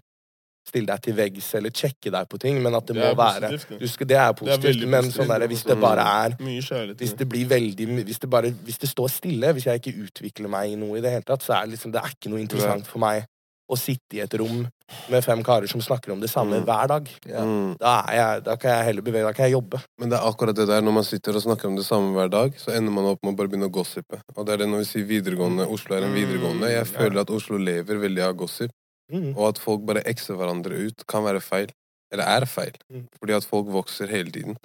[0.67, 3.15] stille deg til veggs eller sjekke deg på ting, men at det, Det må er
[3.19, 3.79] være det.
[3.79, 6.35] du skal, Det er positivt, veldig men positivt, sånn der, er hvis det bare er
[6.39, 6.97] Mye kjærlighet.
[6.97, 10.47] hvis det blir veldig hvis det, bare, hvis det står stille, hvis jeg ikke utvikler
[10.49, 12.39] meg i noe i det hele tatt, så er det liksom Det er ikke noe
[12.39, 13.25] interessant for meg
[13.73, 14.67] å sitte i et rom
[15.09, 16.65] med fem karer som snakker om det samme Mm.
[16.67, 17.09] hver dag.
[17.25, 17.41] Ja.
[17.43, 17.77] Mm.
[17.79, 19.81] Da, er jeg, da kan jeg heller bevege, da kan jeg jobbe.
[19.99, 22.29] Men det er akkurat det der, når man sitter og snakker om det samme hver
[22.29, 24.21] dag, så ender man opp med å bare begynne å gossipe.
[24.37, 26.69] Og det er det når vi sier videregående, Oslo er en Mm, videregående.
[26.69, 26.91] Jeg ja.
[26.99, 28.71] føler at Oslo lever veldig av gossip,
[29.11, 29.35] Mm.
[29.37, 31.69] og at folk bare ekser hverandre ut, kan være feil.
[32.11, 32.71] Eller er feil.
[32.91, 33.07] Mm.
[33.19, 34.55] Fordi at folk vokser hele tiden.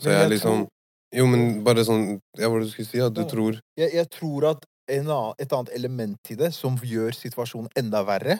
[0.00, 0.66] Så jeg er liksom
[1.14, 2.98] Jo, men bare sånn Ja, hva var det du skulle si?
[3.00, 3.26] At du Ja.
[3.28, 8.02] tror Jeg, jeg tror at annen, et annet element i det som gjør situasjonen enda
[8.04, 8.38] verre,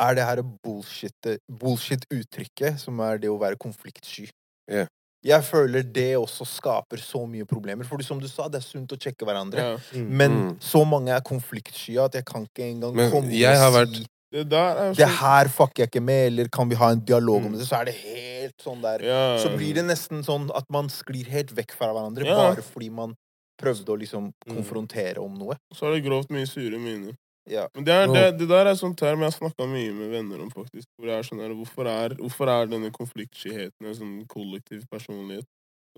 [0.00, 4.28] er det her bullshit- bullshit-uttrykket, som er det å være konfliktsky.
[4.70, 4.86] Yeah.
[5.24, 7.86] Jeg føler det også skaper så mye problemer.
[7.86, 9.58] For som du sa, det er sunt å sjekke hverandre.
[9.62, 9.76] Ja.
[9.94, 10.08] Mm.
[10.10, 10.56] Men Mm.
[10.60, 13.96] så mange er konfliktsky at jeg kan ikke engang Men komme jeg har og vært-
[13.96, 16.88] si Det der er jo det her fucker jeg ikke med, eller kan vi ha
[16.90, 17.58] en dialog om Mm.
[17.58, 17.66] det?
[17.68, 18.98] Så er det helt sånn der.
[19.04, 19.36] ja.
[19.38, 22.34] Så blir det nesten sånn at man sklir helt vekk fra hverandre Ja.
[22.34, 23.14] bare fordi man
[23.60, 24.56] prøvde å liksom Mm.
[24.56, 25.56] konfrontere om noe.
[25.74, 27.14] Så er det grovt mye sure miner.
[27.50, 27.66] Ja.
[27.74, 30.40] Men det, er, det, det der er sånn term jeg har snakka mye med venner
[30.44, 30.86] om, faktisk.
[30.98, 35.44] Hvor er sånn her, hvorfor, er, hvorfor er denne konfliktskyheten en sånn kollektiv personlighet?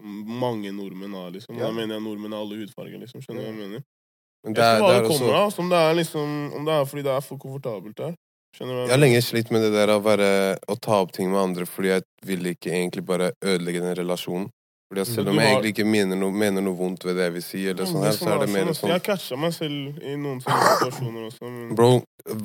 [0.00, 1.56] Som Mange nordmenn har, liksom.
[1.58, 1.66] Ja.
[1.68, 3.20] Da mener jeg nordmenn av alle hudfarger, liksom.
[3.22, 3.84] Skjønner du hva jeg mener?
[4.44, 5.64] Men Jeg det vet er, ikke hva det det er kommer også av.
[5.64, 8.14] Om det er liksom Om det er fordi det er for komfortabelt der.
[8.56, 10.30] Skjønner du hva Jeg har lenge slitt med det der å, være,
[10.68, 14.48] å ta opp ting med andre fordi jeg vil ikke egentlig bare ødelegge den relasjonen.
[14.88, 17.42] Fordi selv om jeg egentlig ikke mener noe, mener noe vondt ved det jeg vil
[17.42, 20.42] si, eller sånn her, så er det mer sånn Jeg catcha meg selv i noen
[20.44, 21.48] situasjoner også.
[21.48, 21.70] Men...
[21.78, 21.88] Bro,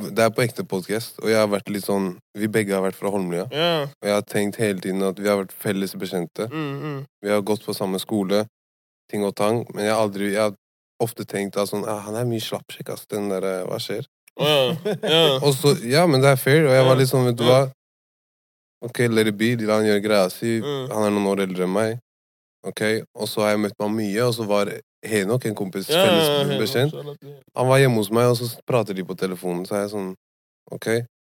[0.07, 2.97] det er på ekte podcast, og jeg har vært litt sånn Vi begge har vært
[2.97, 3.45] fra Holmlia.
[3.51, 3.91] Yeah.
[3.91, 6.47] Og jeg har tenkt hele tiden at vi har vært felles bekjente.
[6.51, 6.97] Mm, mm.
[7.25, 8.45] Vi har gått på samme skole,
[9.11, 9.65] ting og tang.
[9.75, 10.57] Men jeg har aldri Jeg har
[11.03, 13.05] ofte tenkt at sånn ah, Han er mye slappsjekk, ass.
[13.11, 14.07] Den derre Hva skjer?
[14.39, 15.37] Yeah.
[15.45, 16.63] Og så Ja, men det er fair.
[16.65, 17.65] Og jeg var litt sånn, vet du hva
[18.87, 19.57] Ok, let it be.
[19.67, 20.61] La han gjøre greia si.
[20.63, 20.85] Mm.
[20.93, 21.97] Han er noen år eldre enn meg.
[22.67, 22.81] Ok,
[23.15, 24.71] Og så har jeg møtt meg mye, og så var
[25.05, 26.93] Henok, en kompis, Ja, ja, felles bekjent,
[27.55, 29.65] han var hjemme hos meg, og så prater de på telefonen.
[29.65, 30.09] Så er jeg sånn
[30.71, 30.85] Ok.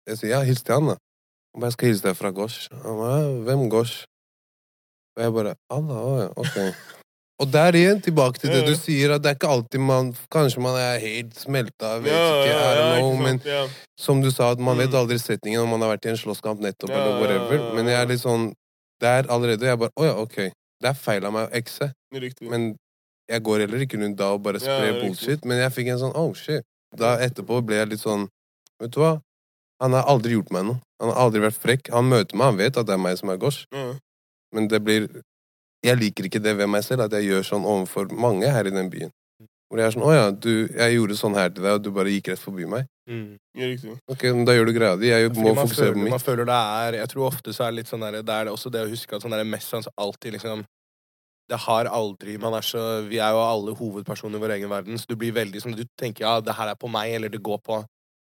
[0.08, 0.96] Jeg sier ja, hils til han, da.
[1.52, 2.68] Han bare, jeg skal hilse deg fra Gosh.
[2.72, 4.04] Han bare, hvem Gosh?
[5.16, 6.56] Og jeg bare Allah, å ja, ok.
[7.40, 10.10] Og der igjen, tilbake til det Ja, du sier, at det er ikke alltid man
[10.32, 13.62] Kanskje man er helt smelta, vet Ja, ikke, ja, I ja, know, ikke men ja.
[14.00, 14.98] som du sa, at man vet Mm.
[15.00, 17.54] aldri setningen om man har vært i en slåsskamp nettopp, Ja, eller whatever.
[17.56, 17.74] ja, ja.
[17.74, 18.52] Men jeg er litt sånn
[19.00, 19.64] der allerede.
[19.64, 20.50] Jeg bare Å ja, ok.
[20.80, 21.90] Det er feil av meg å ekse.
[22.14, 22.48] Riktig.
[22.50, 22.74] Men
[23.30, 25.44] jeg går heller ikke rundt da og bare sprer ja, bullshit.
[25.46, 26.66] Men jeg fikk en sånn oh shit.
[26.98, 28.26] Da etterpå ble jeg litt sånn
[28.80, 29.18] Vet du hva?
[29.84, 30.80] Han har aldri gjort meg noe.
[31.00, 31.90] Han har aldri vært frekk.
[31.92, 33.66] Han møter meg, han vet at det er meg som er Gosh.
[33.76, 33.92] ja.
[34.50, 35.04] Men det blir
[35.84, 38.72] Jeg liker ikke det ved meg selv, at jeg gjør sånn overfor mange her i
[38.74, 39.12] den byen.
[39.70, 41.90] Hvor jeg er sånn Å ja, du, jeg gjorde sånn her til deg, og du
[41.94, 42.88] bare gikk rett forbi meg.
[43.08, 43.36] Mm.
[43.54, 43.92] Ja, riktig.
[44.10, 45.06] Ok, men Da gjør du greia di.
[45.12, 47.76] Jeg må fokusere føler, på man føler det er Jeg tror ofte så er det
[47.80, 49.88] litt sånn der, Det er det også det å huske at sånn der mest sanns
[49.96, 50.64] alltid liksom
[51.50, 54.98] Det har aldri Man er så Vi er jo alle hovedpersoner i vår egen verden,
[54.98, 57.42] så du blir veldig sånn Du tenker ja, det her er på meg, eller det
[57.42, 57.80] går på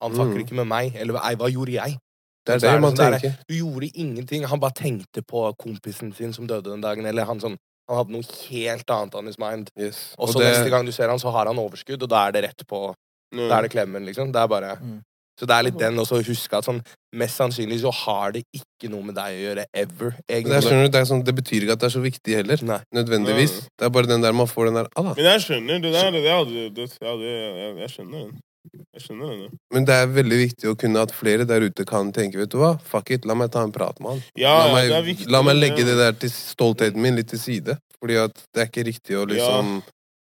[0.03, 0.45] Han fucker Mm.
[0.47, 0.95] ikke med meg.
[0.97, 1.99] Eller ei, hva gjorde jeg?
[2.47, 3.35] Det er det, er det man sånn der- tenker.
[3.49, 4.45] Du gjorde ingenting.
[4.49, 7.59] Han bare tenkte på kompisen sin som døde den dagen, eller han sånn
[7.91, 9.71] Han hadde noe helt annet on his mind.
[9.77, 10.15] Yes.
[10.17, 12.33] Og så det- neste gang du ser han, så har han overskudd, og da er
[12.39, 12.91] det rett på
[13.31, 13.49] Mm.
[13.49, 14.33] Da er det klemmen, liksom.
[14.33, 15.03] Det er bare Mm.
[15.39, 16.83] Så det er litt den også å huske at sånn
[17.15, 20.91] Mest sannsynlig så har det ikke noe med deg å gjøre ever, Det, er, skjønner
[20.91, 22.59] det, er sånn, det betyr ikke at det er så viktig heller.
[22.63, 22.79] Nei.
[22.95, 23.67] Nødvendigvis.
[23.79, 25.15] Det er bare den der man får den der ah, da.
[25.15, 26.11] Men jeg skjønner det der.
[26.11, 28.39] Det hadde, det, det, jeg, jeg skjønner den.
[28.69, 29.49] Jeg skjønner det.
[29.73, 32.59] Men det er veldig viktig å kunne at flere der ute kan tenke Vet du
[32.61, 34.21] hva, fuck it, la meg ta en prat med han.
[34.39, 35.29] Ja, la, ja, meg, det er viktig.
[35.33, 37.79] la meg legge det der til stoltheten min litt til side.
[38.01, 39.81] Fordi at det er ikke riktig å liksom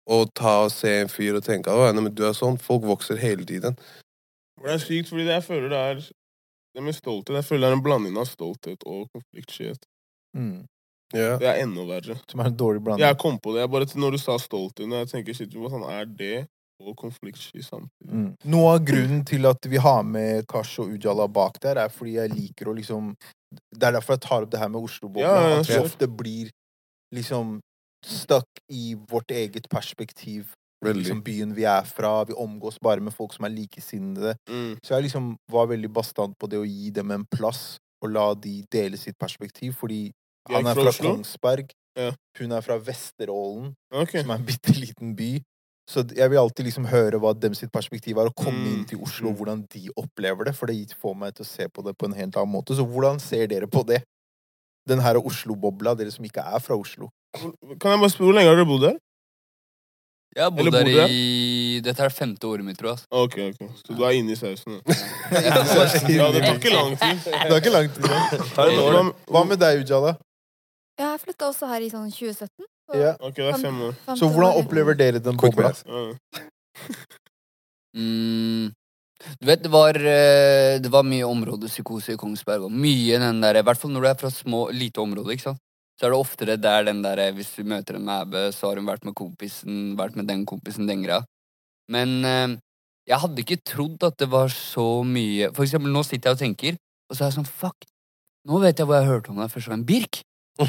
[0.08, 2.56] Å ta og se en fyr og tenke at nei, men du er sånn.
[2.64, 3.74] Folk vokser hele tiden.
[4.62, 6.00] Det er sykt, fordi det jeg føler det er
[6.74, 9.84] Det med stolthet Jeg føler det er en blanding av stolthet og konfliktskyhet.
[10.36, 10.64] Mm.
[11.14, 11.36] Yeah.
[11.40, 12.18] Det er enda verre.
[12.30, 13.04] Som er en dårlig blanding.
[13.04, 13.66] Jeg kom på det.
[13.66, 16.46] Jeg bare, når du sa stolthet, jeg tenker shit, hva sånn er det
[16.80, 18.08] og konfliktsky samtidig?
[18.12, 18.30] Mm.
[18.52, 22.16] Noe av grunnen til at vi har med Kash og Ujala bak der, er fordi
[22.18, 23.14] jeg liker å liksom
[23.48, 25.24] Det er derfor jeg tar opp det her med Oslo-bobla.
[25.24, 26.50] Ja, ja, at vi ofte blir
[27.16, 27.60] liksom
[28.04, 30.52] stuck i vårt eget perspektiv.
[30.84, 31.00] Veldig.
[31.00, 32.24] Liksom byen vi er fra.
[32.28, 34.36] Vi omgås bare med folk som er likesinnede.
[34.50, 34.76] Mm.
[34.84, 38.28] Så jeg liksom var veldig bastant på det å gi dem en plass og la
[38.34, 40.10] de dele sitt perspektiv, fordi
[40.48, 42.12] han er fra Kongsberg, Ja.
[42.38, 44.22] hun er fra Vesterålen, okay.
[44.22, 45.40] som er en bitte liten by.
[45.88, 48.72] Så jeg vil alltid liksom høre hva dem sitt perspektiv er, og komme Mm.
[48.74, 51.82] inn til Oslo, hvordan de opplever det, for det får meg til å se på
[51.84, 52.76] det på en helt annen måte.
[52.76, 54.02] Så hvordan ser dere på det?
[54.86, 57.08] Den her Oslo-bobla, dere som ikke er fra Oslo.
[57.34, 57.52] Kan
[57.92, 58.98] jeg bare spørre, hvor lenge har dere bodd her?
[60.36, 62.98] Jeg har bodd Eller der i Dette er femte året mitt, tror jeg.
[63.10, 63.70] Ok, ok.
[63.80, 64.80] Så du er inne i sausen?
[65.32, 67.20] Ja, Ja, det tar ikke lang tid.
[67.24, 68.04] Det tar ikke lang tid.
[68.04, 70.16] Hva- Hva med deg, Ujala?
[70.98, 72.66] Ja, jeg flytta også her i sånn 2017.
[72.94, 73.14] Ja.
[73.20, 73.96] Ok, det er fem år.
[74.16, 75.74] Så hvordan opplever dere den Quick bobla?
[77.98, 78.68] Mm,
[79.40, 82.68] du vet, det var, eh, det var mye områdepsykose i Kongsberg.
[82.68, 85.50] Og mye den der, I hvert fall når du er fra små, lite områder, ikke
[85.50, 85.62] sant?
[85.98, 88.86] så er det oftere der den der Hvis du møter en mæbe, så har hun
[88.86, 91.24] vært med kompisen, vært med den kompisen, den greia.
[91.90, 92.56] Men eh,
[93.08, 96.42] jeg hadde ikke trodd at det var så mye For eksempel, nå sitter jeg og
[96.44, 97.88] tenker, og så er jeg sånn Fuck,
[98.46, 99.84] nå vet jeg hvor jeg hørte om deg første gang.
[99.88, 100.22] Birk!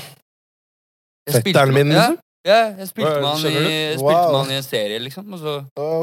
[1.32, 2.18] Fetteren min, liksom?
[2.48, 3.64] ja, jeg spilte med han i,
[4.00, 4.32] spilte Wow.
[4.32, 5.26] med han i en serie, liksom.
[5.36, 5.54] Og så,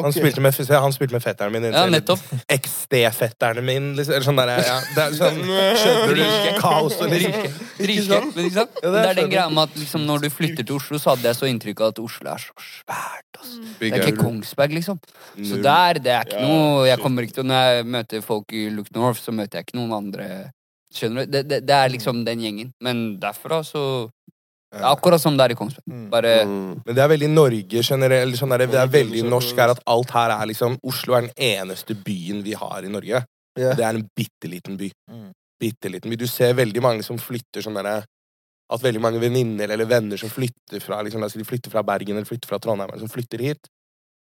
[0.05, 1.65] Han spilte med, han spilte med fetteren min.
[1.65, 1.95] i en ja, serie.
[1.97, 2.21] nettopp.
[2.53, 4.15] XD-fetteren min, liksom.
[4.15, 4.77] Eller sånn der, ja.
[4.97, 5.41] Det er sånn
[5.81, 6.23] Skjønner du?
[6.27, 7.41] ikke Kaos og Rike.
[7.41, 7.89] Rike.
[7.93, 8.29] liksom.
[8.37, 8.77] Ikke sant?
[8.83, 11.15] Ja, det det, er den greia med at liksom, når du flytter til Oslo, så
[11.15, 13.41] hadde jeg så inntrykk av at Oslo er så svært.
[13.41, 13.57] Altså.
[13.57, 13.73] Mm.
[13.81, 15.01] Det er ikke Kongsberg, liksom.
[15.41, 18.69] Så der, det er ikke noe Jeg kommer ikke til Når jeg møter folk i
[18.73, 20.29] Look North, så møter jeg ikke noen andre
[20.97, 21.33] Skjønner du?
[21.35, 22.69] Det, det, det er liksom den gjengen.
[22.81, 23.83] Men derfra så
[24.85, 25.87] Akkurat som det er i Kongsberg.
[25.87, 26.09] Mm.
[26.11, 26.83] Bare Mm.
[26.85, 28.37] Men det er veldig Norge generelt.
[28.37, 31.35] Sånn der, det er veldig norsk er at alt her er liksom Oslo er den
[31.37, 33.25] eneste byen vi har i Norge.
[33.57, 33.73] Ja.
[33.75, 34.91] Det er en bitte liten by.
[35.11, 35.31] Mm.
[35.61, 36.17] Bitte liten by.
[36.17, 38.05] Du ser veldig mange som flytter sånn derre
[38.67, 42.27] At veldig mange venninner eller venner som flytter fra liksom, de flytter fra Bergen eller
[42.27, 43.69] flytter fra Trondheim, som flytter hit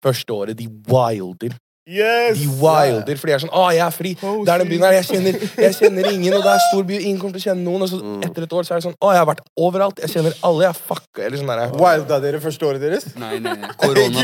[0.03, 1.55] Første året, de wilder.
[1.85, 2.37] Yes!
[2.39, 4.13] De wilder, for de er sånn 'Å, jeg er fri'.
[4.15, 4.93] Det er den byen her.
[4.93, 5.33] Jeg kjenner,
[5.65, 7.81] jeg kjenner ingen, og det er stor by, ingen kommer til å kjenne noen.
[7.83, 8.23] Og så Mm.
[8.23, 9.99] etter et år så er det sånn 'Å, jeg har vært overalt.
[9.99, 10.63] Jeg kjenner alle.
[10.63, 11.25] Jeg fucka'.
[11.25, 13.03] Eller sånn derre Wilda dere første året deres?
[13.17, 13.55] Nei, nei.
[13.75, 14.23] Korona.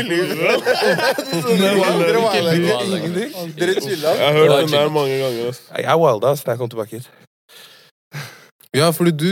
[2.00, 2.40] Dere ikke.
[2.96, 3.56] Ingenting.
[3.56, 4.10] Dere chilla?
[4.16, 5.52] Jeg har hørt den der mange ganger.
[5.76, 7.06] Jeg Jeg wilda ass, da jeg kom tilbake hit.
[8.76, 9.26] Ja, fordi du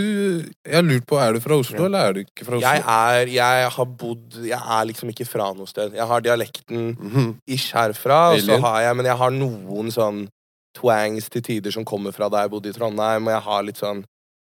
[0.66, 2.66] Jeg har lurt på, er du fra Oslo, eller er du ikke fra Oslo?
[2.66, 5.94] Jeg er Jeg har bodd Jeg er liksom ikke fra noe sted.
[5.94, 7.36] Jeg har dialekten Mhm.
[7.46, 10.28] ish herfra, og så har jeg Men jeg har noen sånn
[10.76, 13.76] twangs til tider som kommer fra da jeg bodde i Trondheim, og jeg har litt
[13.76, 14.04] sånn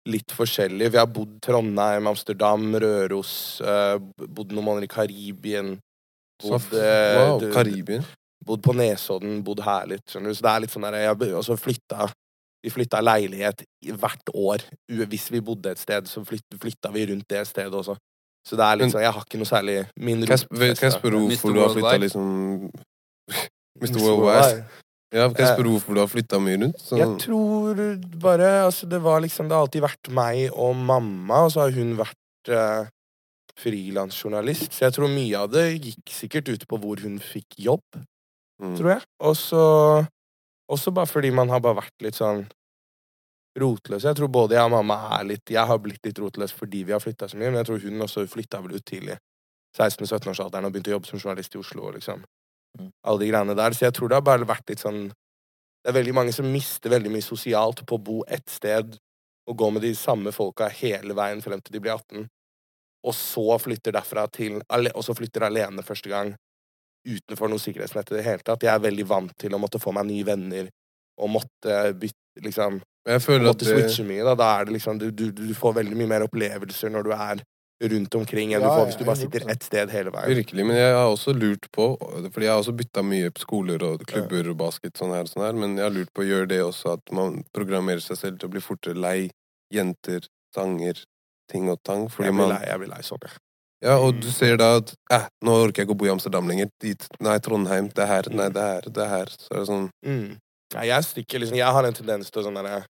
[0.09, 0.91] Litt forskjellig.
[0.93, 5.79] Vi har bodd Trondheim, Amsterdam, Røros, uh, bodd noen måneder i Karibien.
[6.43, 8.03] Bodd, eh, Wow, Karibien.
[8.43, 10.07] bodd på Nesodden, bodd her litt.
[10.09, 10.35] Skjønner du?
[10.35, 12.11] Så det er litt sånn der, jeg, Og så flytta
[12.63, 14.65] Vi flytta leilighet hvert år.
[15.09, 17.97] Hvis vi bodde et sted, så flytta vi rundt det stedet også.
[18.47, 21.55] Så det er liksom, Men- jeg har ikke noe særlig min Kan jeg, spørre hvorfor
[21.55, 22.71] du har flytta liksom
[23.81, 23.83] Mr.
[23.83, 24.01] Mr.
[24.01, 24.65] Worldwide.
[25.13, 26.81] Ja, kan jeg Eh, spørre hvorfor du har flytta mye rundt?
[26.81, 26.97] Så...
[26.97, 27.75] Jeg tror
[28.21, 31.71] bare Altså, det var liksom Det har alltid vært meg og mamma, og så har
[31.75, 32.87] hun vært uh,
[33.59, 34.73] frilansjournalist.
[34.73, 37.83] Så jeg tror mye av det gikk sikkert ut på hvor hun fikk jobb,
[38.63, 38.77] mm.
[38.79, 39.03] tror jeg.
[39.21, 39.65] Og så
[40.71, 42.45] Også bare fordi man har bare vært litt sånn
[43.59, 44.05] rotløs.
[44.07, 46.95] Jeg tror både jeg og mamma er litt Jeg har blitt litt rotløs fordi vi
[46.95, 49.17] har flytta så mye, men jeg tror hun også flytta vel ut tidlig.
[49.77, 51.91] 16-17-årsalderen og begynte å jobbe som journalist i Oslo.
[51.95, 52.23] liksom
[52.79, 52.91] Mm.
[53.03, 53.75] Alle de greiene der.
[53.75, 55.09] Så jeg tror det har bare vært litt sånn
[55.81, 58.99] Det er veldig mange som mister veldig mye sosialt på å bo ett sted
[59.49, 62.27] og gå med de samme folka hele veien frem til de blir 18,
[63.09, 66.35] og så flytter derfra til Og så flytter alene første gang
[67.07, 68.65] utenfor noe sikkerhetsnett i det hele tatt.
[68.67, 70.69] Jeg er veldig vant til å måtte få meg nye venner
[71.21, 74.25] og måtte bytte liksom jeg føler at måtte det, switche mye.
[74.27, 77.15] Da, da er det liksom du, du, du får veldig mye mer opplevelser når du
[77.17, 77.43] er
[77.91, 79.53] rundt omkring, enn du får hvis du bare sitter 100%.
[79.55, 80.35] ett sted hele veien.
[80.37, 83.85] Virkelig, men jeg har også lurt på Fordi jeg har også bytta mye på skoler
[83.87, 86.29] og klubber og basket, sånn her, og sånn her, men jeg har lurt på å
[86.29, 89.31] gjøre det også, at man programmerer seg selv til å bli fortere lei
[89.73, 91.01] jenter, sanger,
[91.51, 92.11] ting og tang.
[92.13, 93.25] Fordi Jeg blir lei, jeg blir lei sånn.
[93.25, 93.39] jeg.
[93.81, 96.49] Ja, og du ser da at eh, nå orker jeg ikke å bo i Amsterdam
[96.51, 96.69] lenger.
[96.85, 97.07] Dit.
[97.25, 97.89] Nei, Trondheim.
[97.97, 98.29] Det er her.
[98.35, 98.89] Nei, det er her.
[98.93, 99.33] Det er her.
[99.37, 100.39] Så er det sånn Mm.
[100.71, 102.85] Ja, jeg stikker liksom Jeg har en tendens til å sånn derre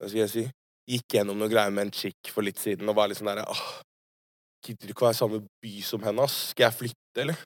[0.00, 0.42] Hva skal jeg si?
[0.90, 3.44] Gikk gjennom noe greier med en chick for litt siden og var litt sånn derre
[3.46, 3.62] åh,
[4.66, 6.36] Gidder du ikke å være i samme by som henne, ass?
[6.50, 7.38] Skal jeg flytte, eller?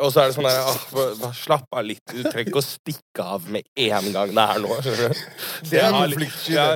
[0.00, 0.84] Og så er det sånn der, åh,
[1.20, 2.00] bare Slapp av litt.
[2.08, 4.68] Du trenger ikke å stikke av med en gang det er nå.
[4.80, 5.18] skjønner du?
[5.68, 6.66] Det er konfliktsky, Ja.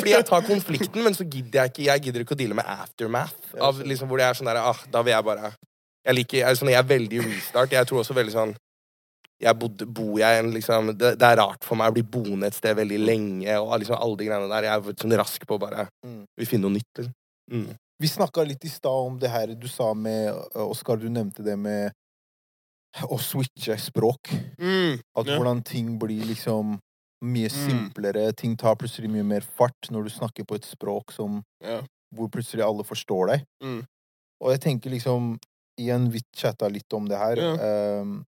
[0.00, 2.66] fordi jeg tar konflikten, men så gidder jeg ikke Jeg gidder ikke å deale med
[2.66, 3.34] aftermath.
[3.60, 5.52] Av liksom hvor det er sånn der, ah, Da vil jeg bare
[6.06, 7.70] Jeg liker jeg sånn, jeg er veldig restart.
[7.74, 8.54] Jeg tror også veldig sånn
[9.36, 12.46] jeg bodde, bor jeg en liksom det, det er rart for meg å bli boende
[12.48, 14.64] et sted veldig lenge og liksom alle de greiene der.
[14.64, 16.22] Jeg er sånn rask på å bare Mm.
[16.40, 16.88] vil finne noe nytt.
[16.96, 17.12] Liksom.
[17.52, 17.74] Mm.
[17.98, 21.42] Vi snakka litt i stad om det her du sa med uh, Oskar, du nevnte
[21.46, 21.92] det med
[23.08, 24.30] å switche språk.
[24.60, 25.00] Mm.
[25.16, 25.36] At Ja.
[25.38, 26.78] hvordan ting blir liksom
[27.24, 27.68] mye Mm.
[27.68, 28.32] simplere.
[28.36, 31.82] Ting tar plutselig mye mer fart når du snakker på et språk som Ja.
[32.14, 33.44] hvor plutselig alle forstår deg.
[33.62, 33.84] Mm.
[34.42, 35.38] Og jeg tenker liksom
[35.78, 37.36] Igjen, vi chatta litt om det her.
[37.36, 38.00] Ja.
[38.00, 38.24] Um,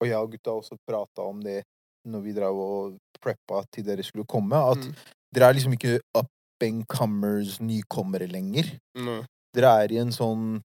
[0.00, 1.62] og jeg og gutta også prata om det
[2.06, 4.54] når vi drev og preppa til dere skulle komme.
[4.56, 4.94] At Mm.
[5.34, 6.24] dere er liksom ikke up
[6.62, 8.64] and comers, nykommere lenger.
[8.96, 9.24] Mm.
[9.54, 10.60] Dere er i en sånn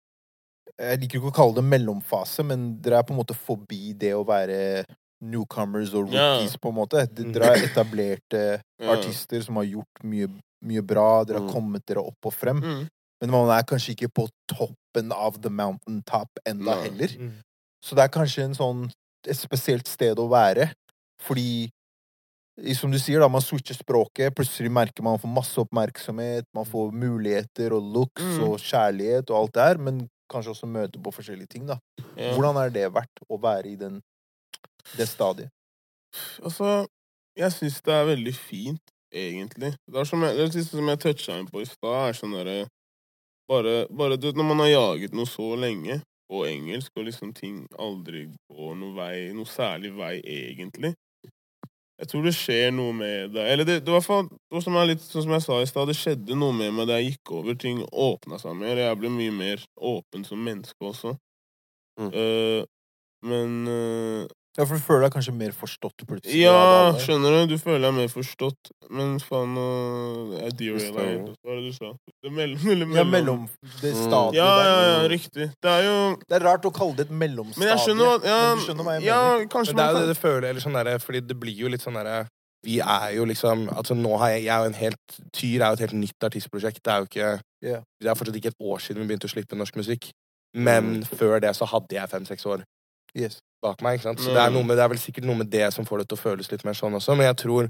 [0.80, 4.14] Jeg liker ikke å kalle det mellomfase, men dere er på en måte forbi det
[4.16, 4.86] å være
[5.20, 7.02] newcomers og rookies, rookies, på en måte.
[7.12, 8.40] De- Dere er etablerte
[8.94, 10.30] artister som har gjort mye,
[10.64, 11.24] mye bra.
[11.28, 11.52] Dere har Mm.
[11.52, 12.62] kommet dere opp og frem.
[12.64, 12.86] Mm.
[13.20, 16.82] Men man er kanskje ikke på toppen av the mountain top enda Nei.
[16.88, 17.08] heller.
[17.18, 17.32] Mm.
[17.84, 18.90] Så det er kanskje en sånn,
[19.28, 20.70] et spesielt sted å være.
[21.20, 21.68] Fordi
[22.76, 24.34] som du sier, da, man switcher språket.
[24.36, 26.44] Plutselig merker man får masse oppmerksomhet.
[26.56, 28.42] Man får muligheter og looks Mm.
[28.48, 29.78] og kjærlighet og alt det her.
[29.78, 31.66] Men kanskje også møte på forskjellige ting.
[31.66, 31.78] da.
[32.16, 32.34] Yeah.
[32.34, 34.00] Hvordan er det verdt å være i den,
[34.96, 35.48] det stadiet?
[36.42, 36.86] Altså,
[37.36, 38.82] jeg syns det er veldig fint,
[39.14, 39.72] egentlig.
[39.86, 42.34] Det er som jeg, det siste som jeg toucha inn på i stad, er sånn
[42.34, 42.66] derre
[43.50, 47.32] bare, bare du vet, Når man har jaget noe så lenge på engelsk, og liksom
[47.34, 50.94] ting aldri går noe vei, noe særlig vei, egentlig
[52.00, 53.44] Jeg tror det skjer noe med det.
[53.52, 55.98] Eller det, det, var, for, det var litt, sånn som jeg sa i stad, det
[55.98, 57.58] skjedde noe med meg da jeg gikk over.
[57.60, 58.80] Ting åpna seg mer.
[58.80, 61.12] Jeg ble mye mer åpen som menneske også.
[62.00, 62.12] Mm.
[62.14, 62.62] Uh,
[63.28, 64.22] men eh,
[64.60, 66.36] Ja, for du føler deg kanskje mer forstått plutselig?
[66.42, 67.54] ja, skjønner du?
[67.54, 68.70] Du føler deg mer forstått.
[68.92, 69.64] Men faen nå
[70.36, 71.30] Jeg deraila helt.
[71.40, 71.92] Hva var det du sa?
[72.20, 73.46] Det mellom, mellom, Ja, mellom
[73.80, 74.02] det Mm.
[74.04, 75.46] stadiet Ja, ja, ja, riktig.
[75.62, 77.58] Det er jo Det er rart å kalle det et mellomstadie.
[77.62, 79.46] Men jeg skjønner hva ja, Men du skjønner hva jeg ja, mener.
[79.54, 81.56] kanskje Men det er jo det kan det føler, eller sånn derre Fordi det blir
[81.56, 82.26] jo litt sånn derre
[82.66, 85.68] Vi er jo liksom Altså nå har jeg Jeg er jo en helt Tyr er
[85.70, 86.82] jo et helt nytt artistprosjekt.
[86.84, 87.30] Det er jo ikke
[87.64, 87.80] yeah.
[88.02, 90.10] Det er fortsatt ikke et år siden vi begynte å slippe norsk musikk.
[90.52, 92.64] Men før det så hadde jeg fem-seks år
[93.14, 93.38] Yes.
[93.62, 93.98] Bak meg.
[93.98, 94.20] ikke sant?
[94.24, 96.08] Så det er, noe med, det er vel sikkert noe med det som får det
[96.08, 97.16] til å føles litt mer sånn også.
[97.16, 97.68] Men jeg tror,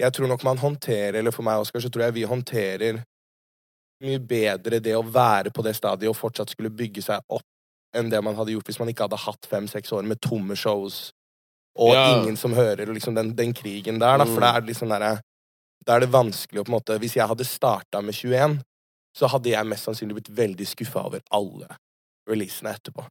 [0.00, 3.00] jeg tror nok man håndterer, eller for meg Oskar, så tror jeg vi håndterer
[4.02, 7.44] mye bedre det å være på det stadiet og fortsatt skulle bygge seg opp
[7.94, 11.10] enn det man hadde gjort hvis man ikke hadde hatt fem-seks år med tomme shows
[11.78, 12.18] og Ja.
[12.18, 14.18] ingen som hører, og liksom den, den krigen der.
[14.18, 14.40] Da, for Mm.
[14.40, 15.20] det er liksom derre
[15.86, 18.60] Da er det vanskelig å på en måte Hvis jeg hadde starta med 21,
[19.16, 21.66] så hadde jeg mest sannsynlig blitt veldig skuffa over alle
[22.28, 23.04] releasene etterpå.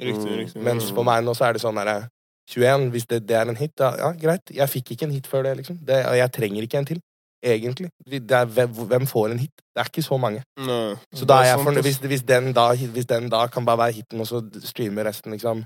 [0.00, 0.38] Riktig, Mm.
[0.38, 0.62] riktig.
[0.62, 2.08] Mens for meg nå så er det sånn derre
[2.50, 4.50] 21, hvis det, det er en hit, da ja, greit.
[4.52, 5.78] Jeg fikk ikke en hit før det, liksom.
[5.80, 7.00] Det, jeg trenger ikke en til.
[7.44, 7.90] Egentlig.
[8.08, 9.52] Er, hvem, får en hit?
[9.74, 10.42] Det er ikke så mange.
[10.56, 10.96] Nei.
[11.12, 13.92] Så da er jeg fornøyd hvis, hvis, den da, hvis den da kan bare være
[13.92, 15.64] hiten, og så streame resten, liksom.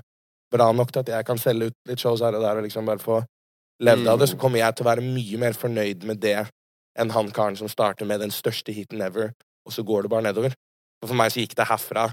[0.51, 2.85] Bra nok til at jeg kan selge ut litt shows her og der og liksom
[2.85, 3.21] bare få
[3.79, 6.39] levd av det, så kommer jeg til å være mye mer fornøyd med det
[6.99, 9.31] enn han karen som starter med den største hiten ever,
[9.65, 10.55] og så går det bare nedover.
[10.99, 12.09] For, for meg så gikk det herfra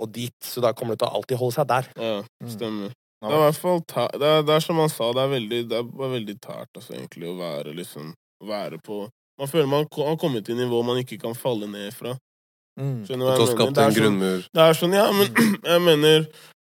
[0.00, 1.88] og dit, så da kommer det til å alltid holde seg der.
[1.96, 2.50] Ja, Mm.
[2.54, 2.90] stemmer.
[2.90, 2.96] Mm.
[3.20, 5.60] Det er i hvert fall det, er, det er som han sa, det er veldig,
[5.68, 8.14] det er veldig tært altså, egentlig å være liksom
[8.48, 9.02] være på
[9.38, 12.14] Man føler man har kommet til nivå man ikke kan falle ned fra.
[12.80, 13.04] Mm.
[13.08, 13.76] Skjønner du hva jeg mener?
[13.76, 14.44] Det er en sånn-.
[14.52, 15.28] Det er sånn, ja, men
[15.72, 16.26] jeg mener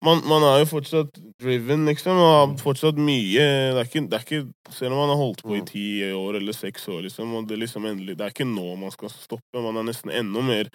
[0.05, 4.17] man, man er jo fortsatt driven, liksom, og har fortsatt mye det er, ikke, det
[4.19, 4.41] er ikke
[4.75, 5.69] Selv om man har holdt på i Mm.
[5.69, 8.91] ti år eller seks år, liksom, og det liksom endelig Det er ikke nå man
[8.93, 9.61] skal stoppe.
[9.61, 10.69] Man er nesten enda mer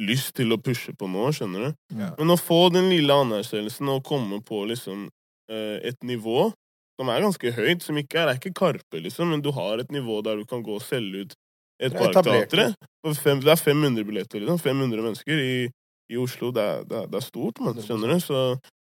[0.00, 1.76] lyst til å pushe på nå, skjønner du.
[1.96, 2.10] Ja.
[2.18, 5.06] Men å få den lille anerkjennelsen og komme på liksom
[5.50, 6.50] eh, et nivå
[6.96, 9.90] som er ganske høyt, som ikke er, er ikke Karpe, liksom, men du har et
[9.92, 11.34] nivå der du kan gå og selge ut
[11.76, 14.58] et er fem- Det er 500 billetter, liksom.
[14.64, 15.68] 500 mennesker i,
[16.08, 16.48] i Oslo.
[16.56, 18.20] Det er, det, er, det er stort, man, skjønner du.
[18.24, 18.40] Så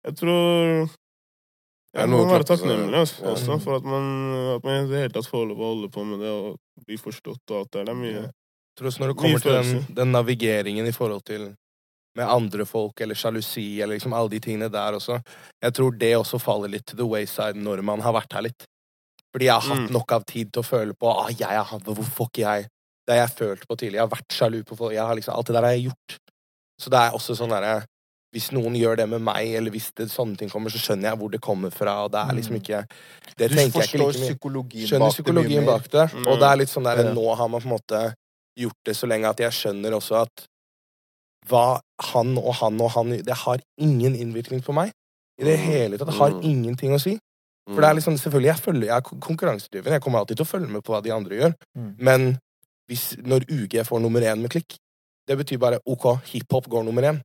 [0.07, 0.89] jeg tror
[1.91, 3.31] jeg må være takknemlig altså, Ja.
[3.35, 4.05] også for at man,
[4.55, 6.55] at man i det hele tatt får lov å holde på med det og
[6.87, 7.89] bli forstått og alt det der.
[7.89, 8.23] Det er mye
[8.81, 11.51] Tror også når det kommer til den, den navigeringen i forhold til
[12.17, 15.19] med andre folk eller sjalusi eller liksom alle de tingene der også,
[15.63, 18.65] jeg tror det også faller litt to the wayside når man har vært her litt.
[19.31, 19.93] Fordi jeg har hatt Mm.
[19.95, 22.67] nok av tid til å føle på ah, jeg har, Hvorfor ikke jeg?
[23.07, 23.93] Det har jeg følt på tidlig.
[23.95, 24.91] Jeg har vært sjalu på folk.
[24.91, 26.17] Liksom, alt det der har jeg gjort.
[26.81, 27.83] Så det er også sånn derre
[28.33, 31.17] Hvis noen gjør det med meg, eller hvis det, sånne ting kommer, så skjønner jeg
[31.19, 32.03] hvor det kommer fra.
[32.05, 32.85] og det er liksom ikke
[33.37, 36.05] Det Du jeg ikke like psykologien forstår bak det mye psykologien bak det.
[36.13, 36.39] Og Mm.
[36.39, 37.13] det er litt sånn der, Ja.
[37.13, 38.13] nå har man på en måte
[38.65, 40.45] gjort det så lenge at jeg skjønner også at
[41.49, 41.79] hva
[42.11, 44.91] han og han og han Det har ingen innvirkning på meg.
[45.39, 45.65] I det Mm.
[45.65, 46.07] hele tatt.
[46.07, 46.41] Det har Mm.
[46.43, 47.17] ingenting å si.
[47.67, 49.91] For det er liksom, selvfølgelig, jeg, følger, jeg er konkurransedriven.
[49.93, 51.53] Jeg kommer alltid til å følge med på hva de andre gjør.
[51.77, 51.95] Mm.
[51.99, 52.39] Men
[52.89, 54.75] hvis, når UG får nummer én med klikk,
[55.27, 57.21] det betyr bare OK, hiphop går nummer én.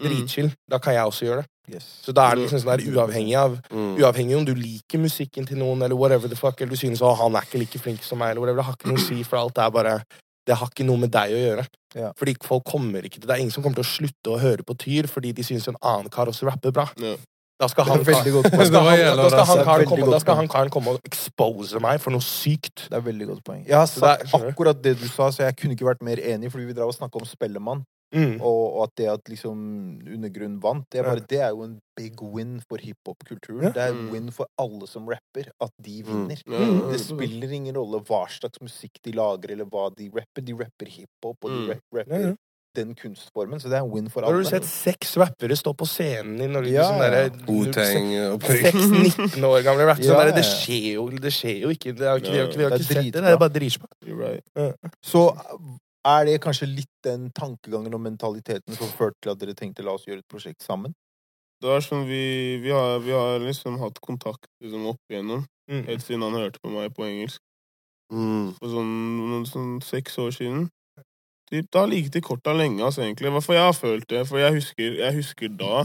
[0.00, 0.08] Mm.
[0.08, 0.52] Dritchill.
[0.70, 1.46] Da kan jeg også gjøre det.
[1.74, 1.84] Yes.
[2.04, 3.96] Så da er det liksom sånn der uavhengig av Mm.
[3.98, 7.16] Uavhengig om du liker musikken til noen, eller whatever the fuck, eller du synes å,
[7.16, 9.22] han er ikke like flink som meg, eller whatever, det har ikke noe å si,
[9.22, 10.02] for alt er bare
[10.46, 11.64] Det har ikke noe med deg å gjøre.
[11.94, 12.12] Ja.
[12.18, 14.64] Fordi folk kommer ikke til Det er ingen som kommer til å slutte å høre
[14.64, 16.88] på Tyr fordi de syns en annen kar også rapper bra.
[16.98, 17.14] Ja.
[17.62, 20.40] Da skal han, karen komme, godt da skal poeng.
[20.40, 22.88] han karen komme og expose meg for noe sykt.
[22.88, 23.60] Det er veldig godt poeng.
[23.68, 26.50] Jeg har er- sagt akkurat det du sa, så jeg kunne ikke vært mer enig,
[26.50, 28.40] fordi vi drev og snakka om Spellemann, Mm.
[28.42, 29.56] og, og at det at liksom
[30.14, 31.26] Undergrunn vant, det er, bare, Ja.
[31.30, 33.62] det er jo en big win for hiphop-kulturen.
[33.62, 33.70] Ja.
[33.72, 34.12] Det er en Mm.
[34.12, 36.36] win for alle som rapper, at de vinner.
[36.46, 36.90] Ja, Mm.
[36.92, 40.42] Det spiller ingen rolle hva slags musikk de lager, eller hva de rapper.
[40.44, 41.68] De rapper hiphop, og de Mm.
[41.70, 42.34] rap- rapper Ja, ja.
[42.74, 44.32] den kunstformen, så det er en win for alle.
[44.32, 46.70] har du sett seks rappere stå på scenen i Norge?
[46.72, 47.28] Ja, ja.
[47.28, 50.04] Seks 19 år gamle rappere.
[50.06, 50.32] Ja, ja.
[50.32, 51.92] det skjer jo det skjer jo ikke.
[51.96, 53.12] Det er jo ikke vi har ikke, vi har Det ikke sett det.
[53.12, 53.20] dritbra.
[53.20, 53.88] Det er bare dritbra.
[54.06, 54.44] You're right.
[55.02, 55.36] Så
[56.08, 59.94] er det kanskje litt den tankegangen og mentaliteten som førte til at dere tenkte la
[59.94, 60.94] oss gjøre et prosjekt sammen?
[61.62, 65.84] Det er sånn vi, vi, har, vi har liksom hatt kontakt liksom, opp igjennom, Mm.
[65.86, 67.38] helt siden han hørte på meg på engelsk.
[68.12, 68.48] Mm.
[68.58, 70.64] For sånn, noen, sånn seks år siden.
[71.48, 73.30] Typ, det har ligget i korta lenge, altså, egentlig.
[73.30, 74.24] Hvorfor jeg har følt det.
[74.28, 75.84] For jeg husker, jeg husker da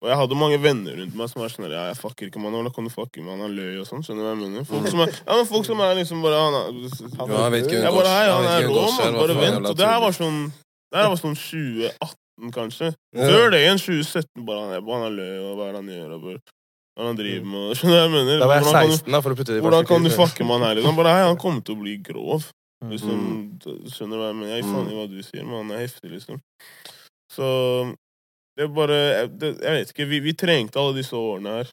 [0.00, 2.48] Og jeg hadde mange venner rundt meg som var sånn Ja, jeg fucker ikke med
[2.48, 2.54] han.
[2.56, 3.42] Hvordan kan du fucke med han?
[3.44, 4.00] Han løy og sånn.
[4.06, 4.64] Skjønner du hva jeg mener?
[4.70, 7.66] Folk som er, ja, men folk som er liksom bare han er, Ja, jeg vet
[7.68, 9.18] ikke Jeg bare Hei, han er rå, mann.
[9.20, 9.68] Bare vent.
[9.68, 12.88] Og det her var sånn Det her var sånn 2018, kanskje.
[13.14, 16.14] Før det igjen, 2017, bare han er, han løy, og hva er det han gjør,
[16.16, 16.40] og bare,
[16.96, 18.40] hva han driver med, skjønner du hva jeg mener?
[18.40, 20.08] Da var jeg Hvordan kan du- 16, da, for å putte det i hvordan kan
[20.08, 20.80] du fucke med han her?
[20.80, 20.96] Liksom?
[20.98, 22.48] Bare, hei, han kommer til å bli grov.
[22.80, 22.90] Mm.
[22.96, 23.20] Liksom,
[23.92, 24.52] skjønner du hva jeg mener?
[24.56, 26.40] Jeg gir faen i hva du sier, men han er heftig, liksom.
[27.36, 27.46] Så
[28.60, 28.96] det er bare
[29.40, 30.06] det, jeg vet ikke.
[30.10, 31.68] Vi, vi trengte alle disse årene her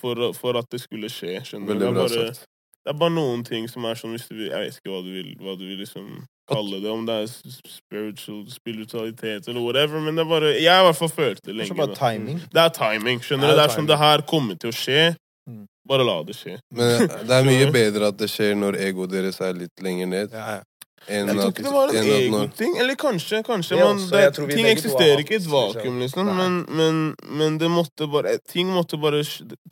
[0.00, 1.34] for, for at det skulle skje.
[1.44, 1.82] Skjønner du?
[1.82, 4.62] Det er bare, det er bare noen ting som er sånn hvis du vil Jeg
[4.64, 6.06] vet ikke hva du vil, hva du vil liksom
[6.50, 10.86] kalle det, om det er spiritual, spiritualitet eller whatever, men det er bare Jeg har
[10.86, 11.76] i hvert fall følt det lenge.
[11.76, 12.00] bare da.
[12.00, 12.40] timing.
[12.48, 13.20] Det er timing.
[13.26, 13.52] skjønner du?
[13.52, 15.04] er Det er sånn det her kommer til å skje.
[15.50, 15.62] Mm.
[15.92, 16.56] Bare la det skje.
[16.72, 20.32] Men det er mye bedre at det skjer når egoet deres er litt lenger ned,
[20.32, 20.66] Ja, ja.
[21.08, 22.76] Jeg tror ikke det var en egen ting.
[22.78, 26.00] Eller kanskje, kanskje ja, man, det, jeg tror vi Ting eksisterer ikke i et vakuum,
[26.02, 26.28] liksom.
[26.36, 27.00] Men, men,
[27.40, 29.22] men det måtte bare Ting måtte bare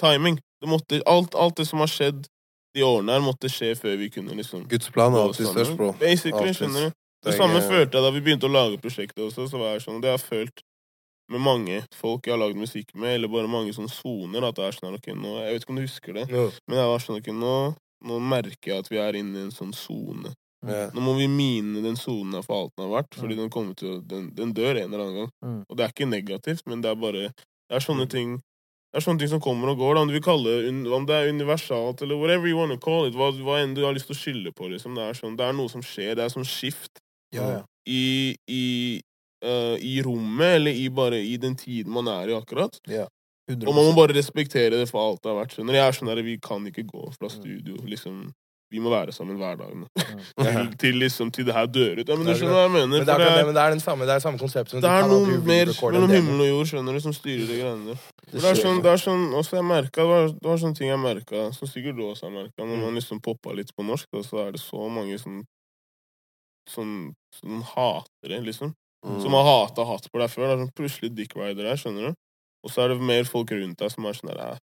[0.00, 0.38] Timing.
[0.60, 2.24] Det måtte, alt, alt det som har skjedd
[2.74, 5.92] de årene her, måtte skje før vi kunne liksom Guds plan er alltid størst, bro.
[6.00, 6.96] Basically, skjønner du.
[7.26, 9.48] Det samme følte jeg da vi begynte å lage prosjektet også.
[9.50, 10.64] Så var jeg sånn, Det har jeg følt
[11.28, 14.46] med mange folk jeg har lagd musikk med, eller bare mange sånne soner.
[14.48, 16.26] At det er sånn okay, nå, Jeg vet ikke om du husker det,
[16.66, 17.54] men jeg var sånn, okay, nå,
[18.08, 20.32] nå merker jeg at vi er inne i en sånn sone.
[20.66, 20.88] Ja.
[20.90, 23.42] Nå må vi mine den sonen for alt den har vært, fordi Mm.
[23.44, 25.30] den kommer til å den, den dør en eller annen gang.
[25.44, 25.60] Mm.
[25.70, 27.32] Og det er ikke negativt, men det er bare
[27.68, 28.38] Det er sånne ting
[28.88, 31.04] det er sånne ting som kommer og går, da, om du vil kalle det om
[31.04, 33.92] det er universalt, eller whatever you want to call it, hva, hva enn du har
[33.92, 34.66] lyst til å skylde på.
[34.72, 34.94] Liksom.
[34.96, 36.98] Det, er sånn, det er noe som skjer, det er sånn skift
[37.36, 37.62] Ja, ja.
[37.86, 39.00] i, i,
[39.44, 42.80] uh, i rommet, eller i bare i den tiden man er i akkurat.
[42.88, 43.68] 100%.
[43.68, 45.52] Og man må bare respektere det for alt det har vært.
[45.52, 45.74] Skjønner?
[45.76, 47.76] Jeg er sånn der, Vi kan ikke gå fra studio.
[47.84, 48.32] liksom
[48.70, 49.86] Vi må være sammen hver dag nå.
[50.82, 52.08] til, liksom til det her dør ut.
[52.08, 52.90] Ja, men du skjønner hva jeg mener?
[52.92, 55.06] Men det er, det, men det er den samme, det er samme konsept det er
[55.08, 58.02] noe mer mellom himmel og jord skjønner du, som styrer de greiene der.
[58.28, 60.92] Det er sånn, det er sånn også jeg merket, det, var, det var sånne ting
[60.92, 62.84] jeg merka, som sikkert du også har merka, når Mm.
[62.84, 65.40] man liksom poppa litt på norsk, da, så er det så mange sånn
[66.68, 66.94] sånn,
[67.40, 68.74] sånn hatere, liksom.
[69.06, 69.20] Mm.
[69.22, 70.44] Som har hata hatt på deg før.
[70.44, 72.18] Det er sånn plutselig dick rider her, skjønner du.
[72.66, 74.58] Og så er det mer folk rundt deg som er sånn der "Æ, det,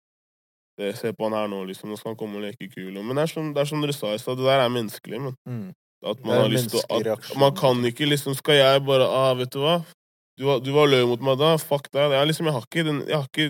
[0.79, 1.91] Se på han her nå, liksom.
[1.93, 2.93] Nå skal han komme og leke kul.
[3.05, 5.21] Men det er som, det er som dere sa i stad, det der er menneskelig.
[5.21, 5.73] Men Mm.
[6.05, 7.37] At man har lyst til at.
[7.39, 9.85] Man kan ikke liksom Skal jeg bare ah, Vet du hva?
[10.37, 11.53] Du var, du var løy mot meg da.
[11.61, 12.11] Fuck deg.
[12.11, 13.47] Jeg, liksom, jeg, har ikke den, jeg, har ikke,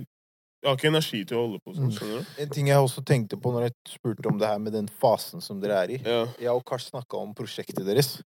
[0.63, 1.89] jeg har ikke energi til å holde på sånn.
[1.89, 1.95] Mm.
[1.97, 2.35] Skjønner du?
[2.45, 5.41] En ting jeg også tenkte på når jeg spurte om det her med den fasen
[5.41, 6.01] som dere er i.
[6.05, 6.27] Ja.
[6.43, 8.19] Jeg og Kars snakka om prosjektet deres.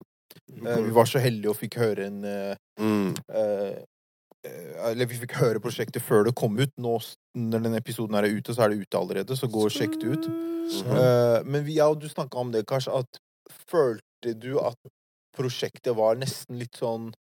[0.56, 3.14] Eh, vi var så heldige og fikk høre en eh, Mm.
[3.30, 3.84] eh,
[4.86, 6.72] Eller vi fikk høre prosjektet før det kom ut.
[6.82, 6.98] Nå
[7.36, 10.12] når denne episoden er ute, så er det ute allerede, så gå og sjekk det
[10.18, 10.28] ut.
[10.30, 10.92] Mhm.
[10.98, 13.20] Uh, men vi, ja, du snakka om det, Kars, at
[13.70, 14.78] følte du at
[15.38, 17.12] prosjektet var nesten litt sånn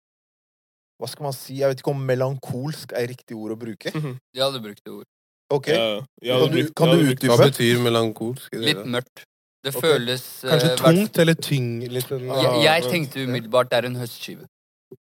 [0.97, 1.57] Hva skal man si?
[1.59, 3.91] Jeg vet ikke om melankolsk er riktig ord å bruke.
[3.91, 5.05] Jeg hadde brukt det ord.
[5.51, 7.35] Ok, Ja, Kan du- brukt- kan du utdype?
[7.35, 8.49] Hva betyr melankolsk?
[8.51, 9.25] det Litt mørkt.
[9.65, 9.81] Det okay.
[9.81, 11.67] føles eh, Kanskje hvert- tungt eller tyng?
[11.89, 14.45] Litt uh, Jeg, jeg tenkte umiddelbart det er en høstskive.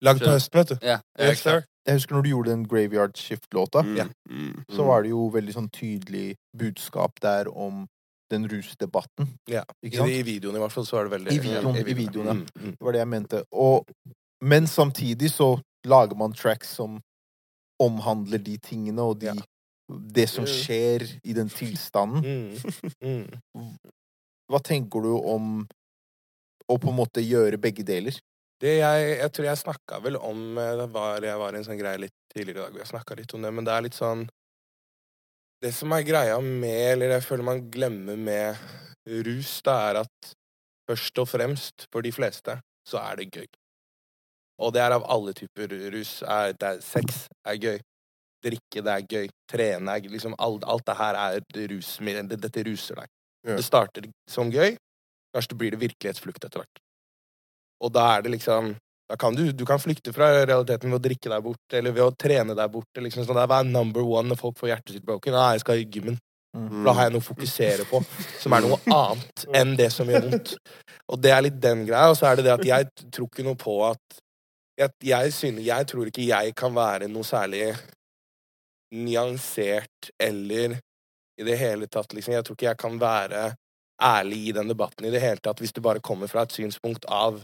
[0.03, 0.77] Langt på høsten, vet du.
[0.87, 4.07] Ja, ja, Jeg husker når du gjorde den Graveyard Shift-låta, Mm, Ja.
[4.28, 4.64] mm.
[4.74, 7.87] så var det jo veldig sånn tydelig budskap der om
[8.30, 9.28] den rusdebatten.
[9.47, 9.62] Ja.
[9.84, 9.89] I?
[9.95, 12.32] I videoen i hvert fall så er det veldig I videoen, i videoen, ja.
[12.34, 12.70] Mm, mm.
[12.72, 13.43] Det var det jeg mente.
[13.53, 13.87] Og,
[14.43, 16.99] men samtidig så lager man tracks som
[17.78, 19.34] omhandler de tingene og de, Ja.
[19.89, 22.24] det som skjer i den tilstanden.
[23.01, 23.76] Mm, mm.
[24.51, 25.66] Hva tenker du om
[26.68, 28.18] å på en måte gjøre begge deler?
[28.63, 31.67] Det jeg, jeg tror jeg snakka vel om eh, det var, Jeg var i en
[31.67, 33.85] sånn greie litt tidligere i dag, og jeg snakka litt om det, men det er
[33.85, 34.25] litt sånn
[35.61, 38.57] Det som er greia med, eller jeg føler man glemmer med
[39.27, 40.33] rus, det er at
[40.89, 43.47] først og fremst, for de fleste, så er det gøy.
[44.63, 46.21] Og det er av alle typer rus.
[46.23, 47.79] Er, det er, sex er gøy.
[48.47, 49.29] Drikke, det er gøy.
[49.51, 50.13] Trene er gøy.
[50.15, 51.41] Liksom alt, alt det her er
[51.73, 51.97] rus.
[52.31, 53.13] Dette ruser deg.
[53.47, 53.57] Ja.
[53.57, 54.75] Det starter som gøy,
[55.35, 56.86] kanskje blir det virkelighetsflukt etter hvert.
[57.85, 58.74] Og da er det liksom
[59.07, 62.03] da kan du, du kan flykte fra realiteten ved å drikke deg bort, eller ved
[62.03, 62.99] å trene deg bort.
[62.99, 65.37] Liksom sånn, det er hva er number one når folk får hjertet sitt broken.
[65.37, 66.18] Nei, jeg skal i gymmen.
[66.57, 68.01] For da har jeg noe å fokusere på,
[68.41, 70.55] som er noe annet enn det som gjør vondt.
[71.12, 72.11] Og det er litt den greia.
[72.11, 74.22] Og så er det det at jeg tror ikke noe på at
[74.77, 77.70] Jeg, jeg, synes, jeg tror ikke jeg kan være noe særlig
[78.93, 80.74] nyansert eller
[81.41, 82.35] i det hele tatt, liksom.
[82.35, 83.47] Jeg tror ikke jeg kan være
[84.05, 87.09] ærlig i den debatten i det hele tatt hvis det bare kommer fra et synspunkt
[87.09, 87.41] av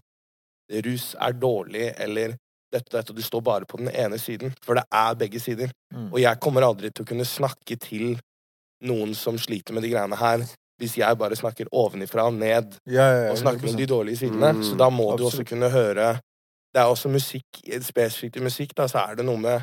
[0.87, 2.37] rus er dårlig, eller
[2.73, 4.55] dette, og dette, og du står bare på den ene siden.
[4.65, 5.73] For det er begge sider.
[5.93, 6.11] Mm.
[6.13, 8.17] Og jeg kommer aldri til å kunne snakke til
[8.83, 10.45] noen som sliter med de greiene her,
[10.81, 14.55] hvis jeg bare snakker ovenifra og ned Ja, ja, og snakker om de dårlige sidene.
[14.57, 16.17] Mm, så da må du også kunne høre
[16.73, 19.63] Det er også musikk, spesifikt i musikk, da, så er det noe med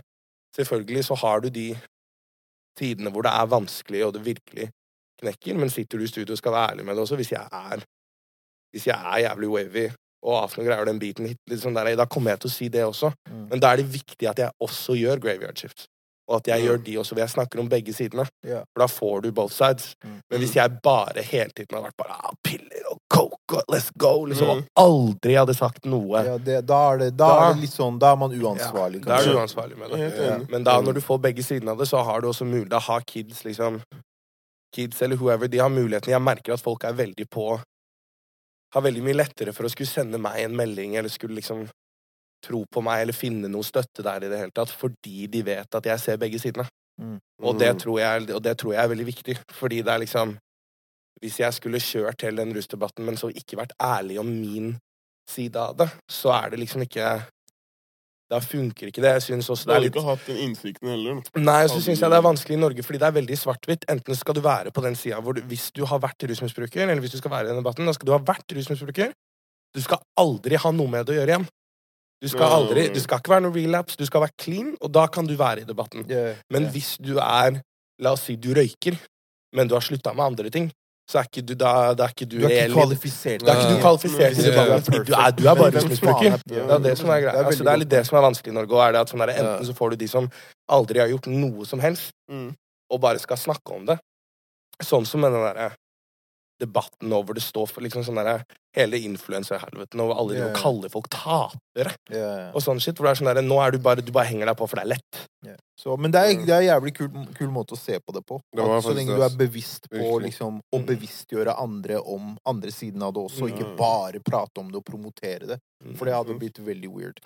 [0.55, 1.73] Selvfølgelig så har du de
[2.79, 4.69] tidene hvor det er vanskelig, og det virkelig
[5.19, 7.47] knekker, men sitter du i studio og skal være ærlig med det også, hvis jeg
[7.51, 7.83] er
[8.71, 9.89] Hvis jeg er jævlig wavy
[10.23, 12.67] og Aften greier den biten hit, litt sånn der, da kommer jeg til å si
[12.69, 13.13] det også.
[13.29, 13.47] Mm.
[13.49, 15.85] Men da er det viktig at jeg også gjør graveyard shifts.
[16.29, 16.65] Og at jeg Mm.
[16.67, 18.27] gjør de også, hvor jeg snakker om begge sidene.
[18.45, 18.61] Yeah.
[18.75, 19.95] For da får du both sides.
[20.05, 20.19] Mm.
[20.29, 23.89] Men hvis jeg bare hele tiden hadde vært bare ah, piller og coke og let's
[23.97, 24.65] go, liksom, Mm.
[24.77, 27.71] og aldri hadde sagt noe Ja, det, da, er det, da Da- er det litt
[27.73, 30.17] sånn Da er man uansvarlig, Da er du uansvarlig med det.
[30.23, 30.37] Ja.
[30.49, 32.77] Men da når du får begge sidene av det, så har du også mulighet til
[32.77, 33.81] å ha kids liksom
[34.71, 36.09] Kids eller whoever, de har muligheten.
[36.13, 37.59] Jeg merker at folk er veldig på
[38.75, 41.63] Har veldig mye lettere for å skulle sende meg en melding eller skulle liksom
[42.45, 45.75] tro på meg eller finne noe støtte der i det hele tatt, fordi de vet
[45.75, 46.67] at jeg ser begge sidene.
[46.99, 47.17] Mm.
[47.43, 50.37] Og, det tror jeg, og det tror jeg er veldig viktig, fordi det er liksom
[51.19, 54.77] Hvis jeg skulle kjørt hele den rusdebatten, men så ikke vært ærlig om min
[55.27, 57.09] side av det, så er det liksom ikke
[58.29, 59.11] Da funker ikke det.
[59.17, 59.93] Jeg synes også det er litt...
[59.95, 61.21] Du har ikke hatt den innsikten heller.
[61.41, 63.87] Nei, så syns jeg det er vanskelig i Norge, fordi det er veldig svart-hvitt.
[63.89, 67.01] Enten skal du være på den sida hvor du, hvis du har vært rusmisbruker, eller
[67.01, 69.15] hvis du skal være i den debatten, da skal du ha vært rusmisbruker.
[69.73, 71.49] Du skal aldri ha noe med det å gjøre igjen.
[72.19, 75.05] Du skal aldri, du skal ikke være noe relapse, du skal være clean, og da
[75.09, 76.05] kan du være i debatten.
[76.51, 77.61] Men hvis du er
[77.99, 78.95] La oss si du røyker,
[79.57, 80.69] men du har slutta med andre ting,
[81.09, 83.41] så er ikke du da, da er ikke du, Du er ikke kvalifisert.
[83.41, 84.51] Da er ikke du kvalifisert til Ja.
[84.61, 86.37] debatten, fordi du er, du er bare rusmisbruker.
[86.45, 87.33] Det er det som er greia.
[87.39, 88.81] Det Altså, det er litt det som er vanskelig i Norge.
[88.87, 90.29] Er det at sånn der, enten så får du de som
[90.69, 92.53] aldri har gjort noe som helst, Mm.
[92.91, 93.97] og bare skal snakke om det.
[94.83, 95.71] Sånn som med den derre
[96.59, 98.41] debatten over det står for liksom sånn derre
[98.77, 100.51] Hele influenserhelveten og alle de yeah.
[100.53, 102.51] kaller folk tapere ja.
[102.53, 102.93] og sånn shit.
[102.99, 104.77] Hvor det er sånn derre Nå er du bare Du bare henger deg på, for
[104.77, 105.21] det er lett.
[105.47, 105.57] Yeah.
[105.79, 108.21] Så, men det er, det er en jævlig kul, kul måte å se på det
[108.29, 108.37] på.
[108.53, 113.01] Det At så lenge du er bevisst på liksom, å bevisstgjøre andre om andre siden
[113.07, 115.57] av det også, og ikke bare prate om det og promotere det.
[115.95, 116.17] For det Mm.
[116.19, 117.23] hadde blitt veldig weird.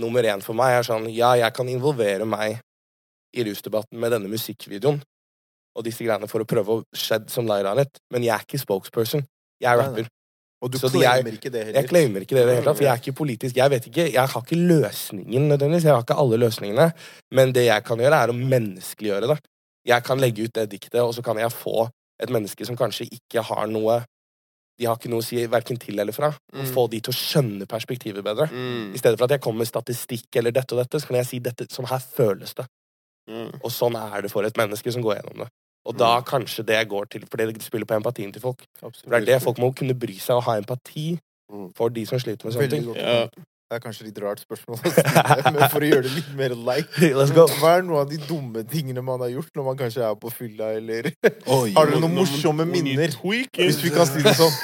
[0.00, 2.62] Nummer én for meg er sånn Ja, jeg kan involvere meg
[3.36, 5.02] i rusdebatten med denne musikkvideoen
[5.76, 8.44] og disse greiene for å prøve å shed some light on it, men jeg er
[8.46, 9.26] ikke spokesperson.
[9.60, 9.88] Jeg er Nei, nei.
[9.90, 10.12] rapper.
[10.62, 11.80] Og du er- claimer ikke det heller.
[11.82, 13.56] Jeg claimer ikke det i det hele tatt, for jeg er ikke politisk.
[13.56, 15.84] Jeg vet ikke, jeg har ikke løsningen nødvendigvis.
[15.84, 16.92] Jeg har ikke alle løsningene.
[17.30, 19.38] Men det jeg kan gjøre, er å menneskeliggjøre det.
[19.86, 23.06] Jeg kan legge ut det diktet, og så kan jeg få et menneske som kanskje
[23.12, 24.04] ikke har noe
[24.78, 26.28] de har ikke noe å si verken til eller fra.
[26.52, 26.66] Mm.
[26.74, 28.48] få de til å skjønne perspektivet bedre.
[28.52, 28.92] Mm.
[28.92, 31.28] I stedet for at jeg kommer med statistikk eller dette og dette, så kan jeg
[31.30, 32.66] si dette, sånn her føles det.
[33.30, 33.54] Mm.
[33.64, 35.48] Og sånn er det for et menneske som går gjennom det.
[35.86, 38.64] Og da kanskje det går til Fordi det spiller på empatien til folk.
[38.82, 39.10] Absolutt.
[39.12, 41.14] det er det folk må kunne bry seg og ha empati
[41.46, 41.68] Mm.
[41.78, 42.88] for de som sliter med sånne ting.
[42.96, 43.28] Ja.
[43.66, 44.78] Det er kanskje litt rart spørsmål
[45.54, 47.10] men for å gjøre det litt mer like
[47.58, 50.30] Hva er noen av de dumme tingene man har gjort når man kanskje er på
[50.30, 51.08] fylla, eller
[51.46, 51.72] Oi.
[51.76, 53.14] Har dere noen morsomme minner?
[53.22, 54.54] Hvis vi kan si det sånn.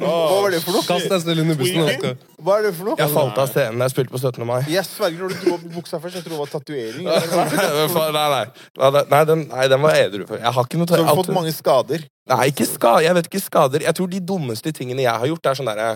[0.00, 0.84] Hva var det for noe?
[0.86, 1.82] Kast deg selv under bussen.
[1.84, 2.14] Oskar.
[2.42, 2.96] Hva er det for noe?
[3.00, 4.46] Jeg falt av scenen da jeg spilte på 17.
[4.48, 4.60] mai.
[4.72, 6.16] Jeg sverger når du dro opp buksa først.
[6.18, 7.04] Jeg tror det var tatovering.
[8.16, 8.44] nei, nei.
[8.80, 10.24] Nei, nei, den, nei, den var edru.
[10.32, 12.06] Jeg har ikke noe Så du har fått mange skader.
[12.32, 13.04] Nei, ikke skader.
[13.08, 13.84] jeg vet ikke skader.
[13.88, 15.90] Jeg tror de dummeste tingene jeg har gjort, er sånn derre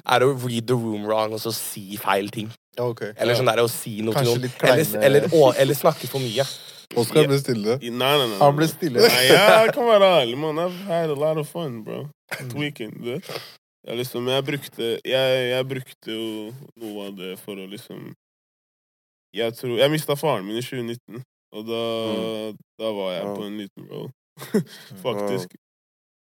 [0.00, 2.50] Er å read the room wrong og så si feil ting.
[2.78, 3.12] Ja, ok.
[3.14, 4.70] Eller sånn der å si noe Kanskje til noen.
[4.72, 6.46] Eller, eller, å, eller snakke for mye.
[6.98, 7.76] Oskar ble stille.
[7.78, 8.38] Nei, nei, nei.
[8.40, 8.98] Han ble stille.
[9.04, 10.58] Nei, jeg kan være ærlig, mann.
[10.58, 12.08] I've had a lot of fun, bro.
[12.50, 13.28] Tweaking, du vet.
[13.86, 16.24] Jeg, liksom, jeg, brukte, jeg, jeg brukte jo
[16.82, 18.10] noe av det for å liksom
[19.32, 21.22] Jeg tror Jeg mista faren min i 2019,
[21.56, 21.80] og da,
[22.82, 23.30] da var jeg Ja.
[23.38, 24.10] på en liten roll.
[25.06, 25.54] Faktisk.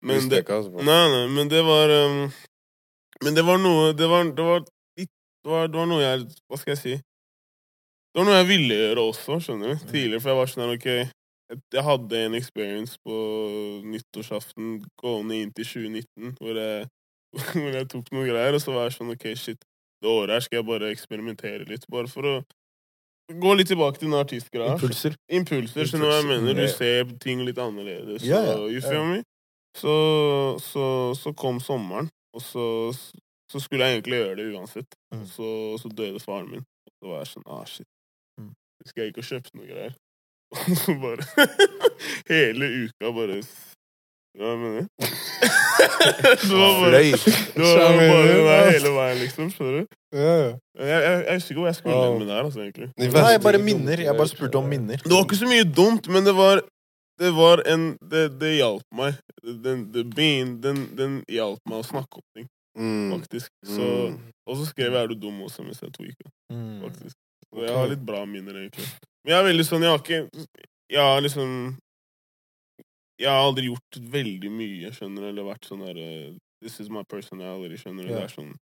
[0.04, 0.74] Men det, altså.
[0.76, 2.28] Nei, nei, men det var um,
[3.24, 4.60] Men det var noe Det var, det var,
[5.00, 5.08] det
[5.50, 6.94] var, det var noe jeg Hva skal jeg si?
[8.18, 9.88] Det var noe jeg ville gjøre også, skjønner du.
[9.92, 10.88] Tidligere, for jeg var sånn her, ok
[11.48, 13.18] jeg, hadde en experience på
[13.86, 16.88] nyttårsaften gående inn til 2019, hvor jeg,
[17.54, 19.68] hvor jeg tok noe greier, og så var jeg sånn ok, shit,
[20.04, 22.36] det året her skal jeg bare eksperimentere litt, bare for å
[23.28, 24.76] gå litt tilbake til den artistgreia.
[24.76, 25.18] Impulser.
[25.40, 26.60] Impulser, skjønner du hva jeg mener?
[26.60, 28.24] Du ser ting litt annerledes.
[28.28, 29.24] Ja, ja, og, you feel me?
[29.78, 29.96] Så,
[30.64, 30.86] så,
[31.18, 32.66] så kom sommeren, og så,
[33.52, 34.98] så skulle jeg egentlig gjøre det uansett.
[35.14, 35.28] Mm.
[35.30, 35.52] Så,
[35.82, 36.66] så døde faren min.
[36.88, 37.90] Og så var jeg sånn ah, shit.
[38.88, 39.96] Skal jeg ikke kjøpe noe greier?
[40.52, 41.24] Og så bare
[42.32, 43.42] Hele uka bare
[44.38, 44.88] Hva mener du?
[46.48, 47.12] det var bare Fløy.
[47.56, 49.50] det var bare der hele veien, liksom.
[49.54, 49.96] Skjønner du?
[50.14, 52.12] Jeg, jeg, jeg husker ikke hvor jeg skulle Ja.
[52.18, 52.90] med det her, altså, egentlig.
[52.98, 54.04] Nei, jeg bare minner.
[54.08, 55.02] Jeg bare spurte om minner.
[55.04, 56.62] Det var ikke så mye dumt, men det var
[57.18, 59.16] Det var en Det, det hjalp meg.
[59.66, 63.10] Den, the bean, den, den hjalp meg å snakke om ting, Mm.
[63.18, 63.50] faktisk.
[63.66, 63.82] Så,
[64.12, 64.20] Mm.
[64.48, 66.14] og så skrev jeg 'er du dum' også mens jeg tok
[66.54, 66.82] Mm.
[66.84, 67.16] faktisk.
[67.56, 68.86] Jeg har litt bra minner, egentlig.
[69.24, 70.48] Men jeg er veldig sånn Jeg har ikke
[70.92, 71.52] Jeg har liksom
[73.20, 76.90] Jeg har aldri gjort veldig mye, skjønner du, eller vært sånn der eh, This is
[76.90, 78.12] my personality, skjønner du.
[78.12, 78.20] Ja.
[78.20, 78.56] Det er sånn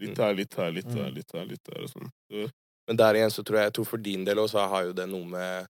[0.00, 1.14] Litt her, litt her, litt her, Mm.
[1.14, 2.10] litt her, litt her og sånn.
[2.88, 5.08] Men der igjen så tror jeg, jeg tror for din del også har jo det
[5.10, 5.66] noe med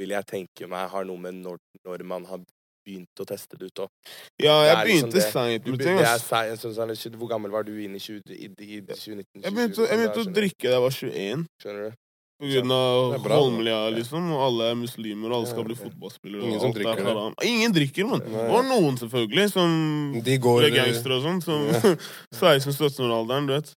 [0.00, 2.40] Vil jeg tenke meg har noe med når, når man har
[2.86, 3.90] begynt å teste det ut òg.
[4.42, 5.32] ja, jeg liksom begynte det.
[5.32, 7.08] seint med ting, ass.
[7.16, 9.42] Hvor gammel var du inn i, 20, i, i 2019?
[9.42, 11.44] Jeg begynte, jeg begynte å drikke da jeg var 21.
[11.62, 11.98] Skjønner du?
[12.40, 14.30] På grunn av Holmlia, liksom.
[14.32, 16.46] Og alle er muslimer, og alle skal bli fotballspillere.
[16.48, 17.48] Ingen som er drikker det.
[17.50, 18.22] Ingen drikker, mann.
[18.24, 19.74] Det var noen, selvfølgelig, som
[20.24, 21.42] De går ble gangstere og sånn.
[21.44, 21.92] Som Ja.
[22.40, 23.74] 16-17-årsalderen, du vet.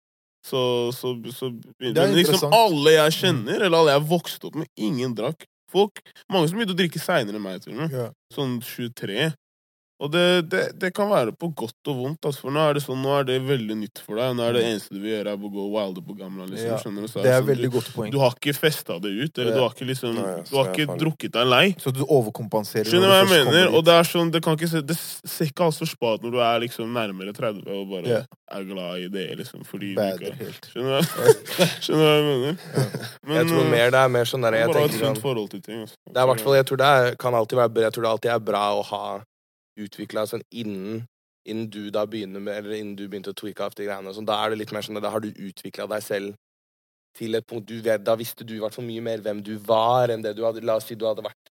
[0.48, 1.50] Så, så, så så
[1.80, 5.44] Men liksom alle jeg kjenner, eller alle jeg vokste opp med, ingen drakk.
[5.74, 7.96] Folk, Mange som begynte å drikke seinere enn meg, til og med.
[7.98, 8.10] Ja.
[8.34, 9.32] Sånn 23.
[10.02, 12.26] Og det, det, det kan være på godt og vondt.
[12.26, 14.34] Altså, for nå er det sånn, nå er det veldig nytt for deg.
[14.36, 16.48] Nå er det eneste du vil gjøre, er å gå wilde på gamla.
[16.50, 17.08] Liksom, Ja, skjønner du?
[17.12, 18.12] Så Det er sånn, veldig du, godt poeng.
[18.12, 19.56] du har ikke festa det ut, eller Ja.
[19.56, 21.66] du har ikke liksom Nei, Du har ikke jeg drukket deg lei.
[21.80, 22.90] Så du overkompenserer.
[22.90, 23.70] Skjønner du hva jeg mener?
[23.78, 26.32] Og det er sånn, det kan ikke se Det ser ikke altså spa ut når
[26.32, 28.26] du er liksom nærmere 30 og bare yeah.
[28.52, 29.64] er glad i det, liksom.
[29.64, 30.20] Fordi dit.
[30.20, 30.72] du ikke.
[30.74, 32.58] Skjønner hva Skjønner du hva jeg mener?
[33.24, 35.06] Men, Jeg tror eh, mer det er mer sånn der jeg Bare ha et tenker
[35.06, 35.86] sunt sånn forhold til ting.
[35.86, 35.96] Altså.
[36.12, 38.32] Det er hvert fall, jeg tror det er, kan alltid være Jeg tror det alltid
[38.36, 39.04] er bra å ha
[39.78, 41.04] utvikla sånn innen
[41.46, 44.16] Innen du da begynner med Eller innen du begynte å tweake off de greiene og
[44.16, 46.36] sånn, da er det litt mer sånn at da har du utvikla deg selv
[47.18, 49.58] til et punkt du vet, Da visste du i hvert fall mye mer hvem du
[49.58, 51.52] var, enn det du hadde La oss si du hadde vært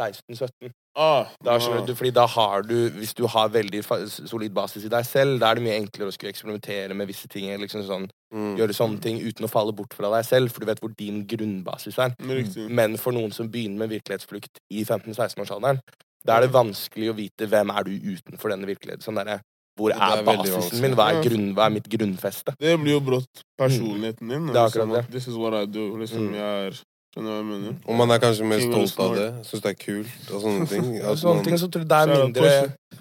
[0.00, 0.72] 16-17.
[0.96, 1.58] Ah, Da ah.
[1.62, 3.82] skjønner du, fordi da har du Hvis du har veldig
[4.28, 7.28] solid basis i deg selv, da er det mye enklere å skulle eksperimentere med visse
[7.30, 7.48] ting.
[7.60, 8.56] Liksom sånn, Mm.
[8.58, 11.24] gjøre sånne ting uten å falle bort fra deg selv, for du vet hvor din
[11.24, 12.16] grunnbasis er.
[12.18, 12.68] Mm.
[12.68, 15.78] Men for noen som begynner med virkelighetsflukt i 15-16-årsalderen,
[16.26, 19.04] da er det vanskelig å vite hvem er du utenfor denne virkeligheten.
[19.04, 19.40] Sånn der,
[19.76, 20.94] hvor er, er basisen min?
[20.96, 22.54] Hva er, grunn, hva er mitt grunnfeste?
[22.60, 24.44] Det blir jo brått personligheten din.
[24.46, 24.52] Mm.
[24.54, 25.12] Det er liksom, akkurat det.
[25.12, 25.86] This is what I do.
[26.00, 26.34] Liksom, Mm.
[26.40, 26.82] jeg er
[27.14, 27.74] Skjønner hva jeg mener?
[27.86, 29.26] Og man er kanskje mer stolt av det.
[29.46, 30.86] Syns det er kult og sånne ting.
[30.98, 32.48] Altså, sånne ting, så tror jeg det er mindre,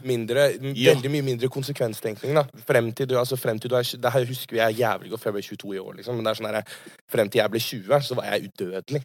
[0.05, 0.43] mindre
[0.77, 0.93] Ja.
[0.93, 2.35] Veldig mye mindre konsekvenstenkning.
[2.37, 5.09] da Frem til du, altså frem til du er Det her husker vi er jævlig
[5.09, 6.15] godt, for jeg ble 22 i år, liksom.
[6.15, 6.77] Men det er sånn her,
[7.09, 9.01] frem til jeg ble 20, så var jeg udødelig.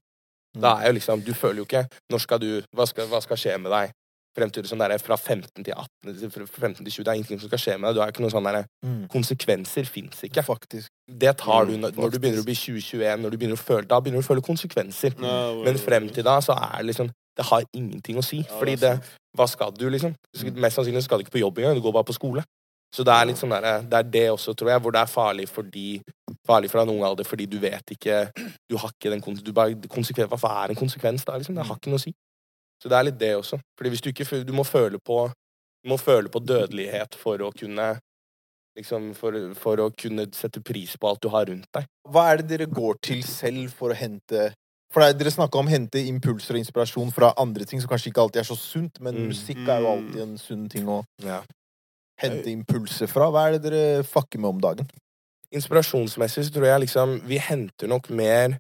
[0.61, 2.47] Da er jo liksom Du føler jo ikke Når skal du
[2.77, 3.91] Hva skal, hva skal skje med deg?
[4.39, 7.05] Frem til sånn der, fra 15 til 18 fra 15 til 20.
[7.05, 7.95] Det er ingenting som skal skje med deg.
[7.99, 9.09] Du har ikke noen sånn der, Mm.
[9.11, 10.45] Konsekvenser fins ikke.
[10.47, 10.87] Faktisk.
[11.11, 13.21] Det tar du Mm, når, når du begynner å bli 20-21.
[13.25, 15.19] Når du begynner å føle Da begynner du å føle konsekvenser.
[15.19, 18.39] Nei, Men frem til da så er det liksom Det har ingenting å si.
[18.43, 19.01] Ja, Fordi det er
[19.37, 20.15] Hva skal du, liksom?
[20.55, 21.75] Mest sannsynlig skal du ikke på jobb engang.
[21.75, 22.43] Du går bare på skole.
[22.95, 25.11] Så det er litt sånn der, det er det også, tror jeg, hvor det er
[25.13, 26.01] farlig fordi
[26.49, 28.31] Farlig fra en ung alder fordi du vet ikke
[28.71, 31.37] Du har ikke den du bare, konsekvens, Hva er en konsekvens da?
[31.37, 31.55] liksom?
[31.55, 32.15] Det har ikke noe å si.
[32.83, 33.59] Så det er litt det også.
[33.79, 35.31] Fordi hvis du ikke Du må føle på
[35.85, 37.99] Du må føle på dødelighet for å kunne
[38.79, 41.87] Liksom for, for å kunne sette pris på alt du har rundt deg.
[42.07, 44.53] Hva er det dere går til selv for å hente
[44.95, 48.23] For er, Dere snakka om hente impulser og inspirasjon fra andre ting som kanskje ikke
[48.23, 49.27] alltid er så sunt, men Mm.
[49.29, 51.43] musikk er jo alltid en sunn ting å Ja.
[52.21, 53.29] hente impulser fra.
[53.31, 54.89] Hva er det dere fucker med om dagen?
[55.53, 58.59] inspirasjonsmessig så tror jeg liksom vi henter nok mer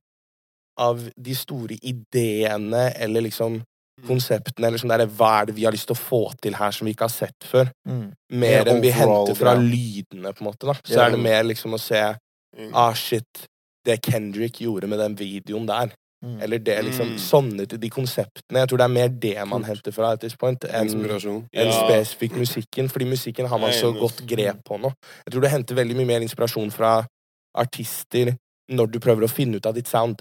[0.78, 3.62] av de store ideene eller liksom
[4.06, 6.70] konseptene eller sånn der, Hva er det vi har lyst til å få til her
[6.70, 7.70] som vi ikke har sett før?
[7.88, 8.12] Mm.
[8.30, 10.66] Mer enn vi henter fra lydene, på en måte.
[10.66, 12.16] da Så er det mer liksom å se
[12.58, 12.72] Mm.
[12.74, 13.46] Ah, shit.
[13.84, 15.92] Det Kendrick gjorde med den videoen der.
[16.24, 16.42] Mm.
[16.42, 17.18] Eller det liksom Mm.
[17.18, 18.58] Sånne de konseptene.
[18.58, 21.72] Jeg tror det er mer det man henter fra at this point, enn en Ja.
[21.72, 22.88] spesifikk musikken.
[22.88, 24.92] Fordi musikken har man så godt grep på nå.
[25.26, 27.06] Jeg tror du henter veldig mye mer inspirasjon fra
[27.54, 28.36] artister
[28.70, 30.20] når du prøver å finne ut av ditt sound.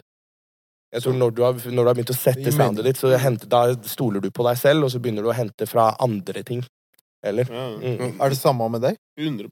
[0.93, 3.49] Jeg tror når du har, når du har begynt å sette soundet ditt, så henter,
[3.51, 6.63] da stoler du på deg selv, og så begynner du å hente fra andre ting.
[7.25, 7.49] Eller?
[7.51, 8.21] Ja, Mm.
[8.21, 8.95] Er det samme med deg?
[9.19, 9.49] 100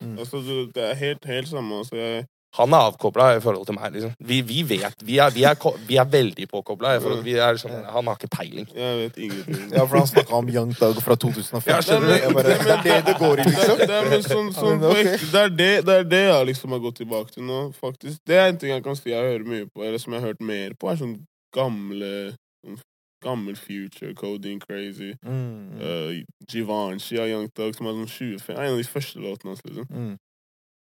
[0.00, 0.18] Mm.
[0.18, 0.40] Altså,
[0.74, 1.78] det er helt, helt samme.
[1.78, 2.26] Altså, jeg,
[2.58, 3.94] Han er avkobla i forhold til meg.
[3.94, 4.10] Liksom.
[4.28, 5.02] Vi, vi vet.
[5.08, 6.98] Vi er, vi er, ko- vi er veldig påkobla.
[7.24, 7.32] Vi
[7.62, 8.66] sånn, han har ikke peiling.
[8.76, 9.70] jeg vet ingenting.
[9.72, 11.62] Ja, for han snakka om Young Thug fra 2005.
[11.72, 12.34] Ja, skjønner du?
[12.36, 13.78] Bare, det er det det går i, liksom?
[13.80, 17.32] Det, er, sånn, sånn, det, er det, det er det jeg liksom har gått tilbake
[17.38, 18.20] til nå, faktisk.
[18.28, 20.34] Det er en ting jeg kan si jeg hører mye på, eller som jeg har
[20.34, 21.16] hørt mer på, er sånn
[21.56, 22.34] gamle
[22.64, 22.78] sånn
[23.22, 25.78] Gammel Future, Coding Crazy, Mm.
[25.78, 26.10] uh,
[26.50, 29.86] Givenchy av Young Thug, som er sånn 25 En av de første låtene hans, liksom.
[29.88, 30.16] Mm.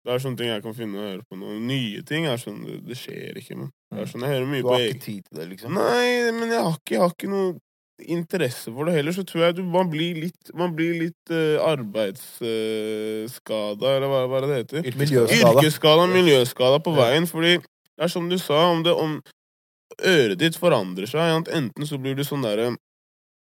[0.08, 1.48] Det er sånne ting jeg kan finne og høre på nå.
[1.68, 3.68] Nye ting er sånn Det, det skjer ikke, men.
[3.92, 4.12] Det er Mm.
[4.14, 5.70] sånn, Jeg hører mye Du har på ikke tid til det, liksom?
[5.76, 7.50] Nei, men jeg har ikke, jeg har ikke noe
[8.08, 9.12] interesse for det heller.
[9.12, 14.38] Så tror jeg du, man blir litt, man blir litt uh, arbeidsskada, eller hva, hva
[14.38, 14.82] er det det heter?
[15.02, 15.58] Miljøskada.
[15.58, 17.26] Yrkesskada, miljøskada på veien.
[17.30, 19.18] Fordi det er som du sa, om, det, om
[20.06, 22.76] øret ditt forandrer seg Enten så blir du sånn derre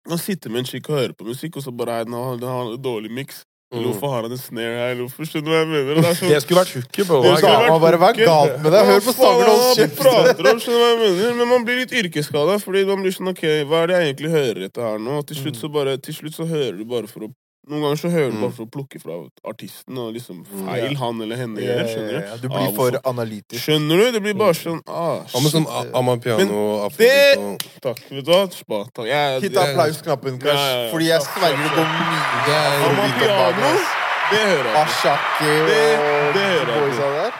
[0.09, 2.49] Man sitter med en chick og hører på musikk, og så bare «Nei, den den
[2.51, 3.43] har en dårlig miks.
[3.73, 3.85] Mm.
[3.89, 4.95] hvorfor har han en snare her?
[5.01, 5.93] Hvorfor skjønner du hva jeg mener?
[5.97, 7.21] Det er sånn, Det skulle vært hooket på.
[7.23, 7.45] deg,
[7.81, 8.85] hva er galt med deg?
[8.89, 9.97] Hør på sangen og kjeft!
[9.99, 11.37] Prater om, skjønner hva jeg mener?
[11.41, 14.31] Men man blir litt yrkesskada, fordi man blir sånn Ok, hva er det jeg egentlig
[14.37, 15.21] hører etter her nå?
[15.25, 17.33] Til slutt så bare Til slutt så hører du bare for å
[17.63, 18.41] Noen ganger så hører du Mm.
[18.43, 19.13] bare for å plukke fra
[19.47, 22.41] artisten og liksom feil han eller henne gjør, skjønner du?
[22.41, 23.63] Du blir for analytisk.
[23.63, 24.11] Skjønner du?
[24.11, 27.37] Det blir bare sånn ah, Hva med sånn Amapiano det-
[27.81, 28.51] Takk, vet du hva?
[28.51, 29.05] Spa, takk.
[29.07, 30.91] Jeg, Hit applausknappen, Crash.
[30.91, 33.71] Fordi jeg sverger det går mye Amapiano,
[34.31, 34.75] det hører jeg.
[34.83, 36.73] Ashaki og på.
[36.73, 37.31] boysa der.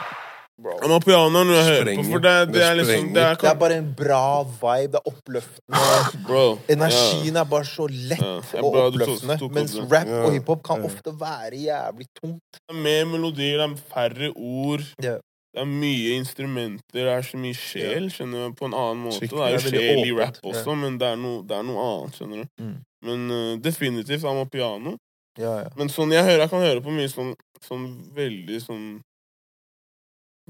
[0.84, 3.10] Amapiano noe jeg hører på, for det, det er liksom.
[3.14, 4.94] Det er, Det er bare en bra vibe.
[4.94, 5.82] Det er oppløftende.
[6.26, 6.44] Bro.
[6.72, 9.38] Energien er bare så lett og bra du tok- oppløftende.
[9.44, 12.42] tok Mens rap og hiphop kan ofte være jævlig tungt.
[12.64, 14.84] Det er mer melodier, det er færre ord.
[15.04, 19.20] Det er mye instrumenter, det er så mye sjel, skjønner du, på en annen måte.
[19.22, 21.66] Det Skikkelig, er jo er sjel i rap også, men det er, noe, det er
[21.68, 22.48] noe annet, skjønner du.
[22.64, 22.72] Mm.
[23.06, 24.96] Men uh, definitivt Amapiano.
[25.38, 25.68] Ja, ja.
[25.78, 27.30] Men sånn, jeg, hører, jeg kan høre på mye sånn,
[27.62, 27.86] sånn
[28.16, 28.84] veldig sånn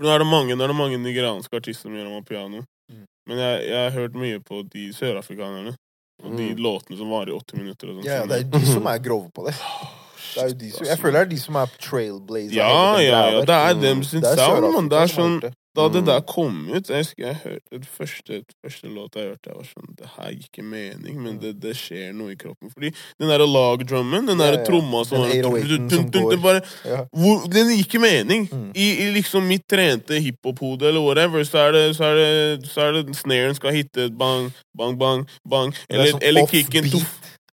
[0.00, 2.64] Nå er det mange, nå er det mange nigerianske artister som gjør Amapiano.
[2.90, 3.04] Mm.
[3.28, 5.74] Men jeg, jeg har hørt mye på de sørafrikanerne.
[6.24, 6.60] Og de Mm.
[6.62, 7.90] låtene som varer i åtte minutter.
[7.90, 9.54] Og sånn, ja, det er jo de som er grove på det.
[10.34, 12.54] Det de som, jeg føler det er de som er trailblazer.
[12.56, 13.40] Ja, ja, ja.
[13.44, 13.80] Det er Mm.
[13.82, 14.90] dem sin sound.
[14.90, 15.36] Det er sånn.
[15.74, 16.06] Da det Mm.
[16.06, 19.64] der kom ut Jeg husker jeg hørte det første, første låta jeg hørte, jeg var
[19.66, 22.70] sånn Det her gir ikke mening, men det, det skjer noe i kroppen.
[22.70, 24.64] Fordi den derre lagdrummen, den Ja, derre ja.
[24.68, 27.04] tromma som var 808-en som det bare, Ja.
[27.10, 28.46] hvor, Den gir ikke mening.
[28.52, 28.70] Mm.
[28.74, 32.80] I, I liksom mitt trente hiphop-hode eller whatever, så er det, så er det, så
[32.88, 35.74] er det snaren skal hitte bang, bang, bang, bang.
[35.90, 36.84] Er Eller, sånn eller kicken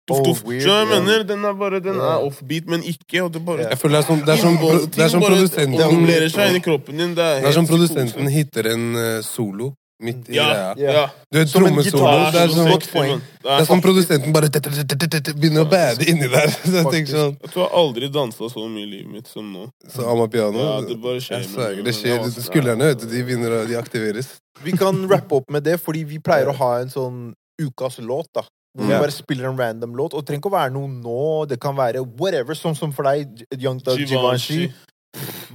[0.10, 1.24] tuff, tuff, Oh, jeg mener?
[1.30, 3.24] Den er bare Den er offbeat, men ikke.
[3.26, 5.22] Og det bare Jeg føler det er som, det er som, pro- det er som
[5.26, 7.14] produsenten Det produsenten seg inni kroppen din.
[7.16, 10.46] Det er, Det er som produsenten hitter en eh, solo midt i Ja,
[10.76, 10.94] greia.
[10.94, 11.06] Ja.
[11.32, 12.12] Du vet, trommesolo.
[12.32, 16.48] Det er som, sånn er som produsenten bare begynner å bade inni der.
[16.64, 19.50] Så jeg tenker sånn Jeg tror jeg aldri dansa så mye i livet mitt som
[19.52, 19.68] nå.
[19.92, 21.84] Så Amapiano Ja, det bare skjer meg.
[21.84, 22.24] det skjer.
[22.48, 24.32] Skuldrene vet du, de begynner å de aktiveres.
[24.64, 27.20] Vi kan rappe opp med det, fordi vi pleier å ha en sånn
[27.60, 28.46] ukas låt, da.
[28.88, 29.00] Ja.
[29.00, 30.14] bare spiller en random låt.
[30.14, 32.54] Og det trenger ikke å være noe nå, det kan være whatever.
[32.56, 34.72] Sånn som for deg, Young Thug Givenchy.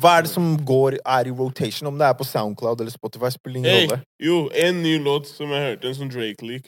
[0.03, 1.87] Hva er det som går, er i rotation?
[1.89, 4.01] Om det er på Soundcloud eller Spotify, spiller ingen Hey, rolle.
[4.20, 6.66] jo, en ny låt som jeg hørte, en sånn Drake-leak.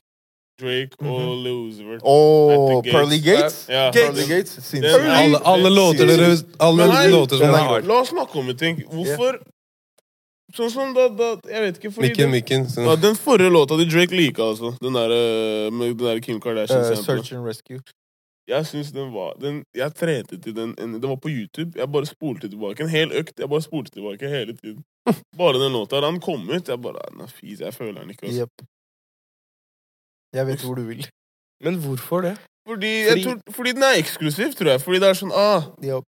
[0.57, 1.43] Drake og.
[1.45, 2.01] Lil Vert.
[2.09, 3.67] Og Pearly Gates?
[3.69, 7.83] Ja, Gates, Den er- Alle, alle låter dere Alle låter som er har.
[7.83, 8.83] La oss snakke om en ting.
[8.89, 9.37] Hvorfor
[10.57, 12.65] Sånn som da, da Jeg vet ikke, fordi Mikken, den, mikken.
[12.65, 13.01] ja, Sånn.
[13.03, 14.73] den forrige låta til Drake lika, altså.
[14.81, 16.81] Den der, eh, med den der Kim Kardashian.
[16.81, 17.81] Uh, search and Rescue.
[18.47, 21.73] Jeg syns den var den, Jeg trente til den en, Det var på YouTube.
[21.77, 22.81] Jeg bare spolte tilbake.
[22.83, 23.35] En hel økt.
[23.39, 24.85] Jeg bare spolte tilbake hele tiden.
[25.39, 26.01] Bare den låta.
[26.01, 28.27] Da den kom ut, jeg bare Nei, fis, jeg føler den ikke.
[28.27, 28.41] Altså.
[28.41, 28.67] Yep.
[30.35, 31.07] Jeg vet hvor du vil.
[31.65, 32.37] Men hvorfor det?
[32.69, 34.81] Fordi, jeg tror, fordi den er eksklusiv, tror jeg.
[34.81, 36.07] Fordi det er sånn ah, Jepp.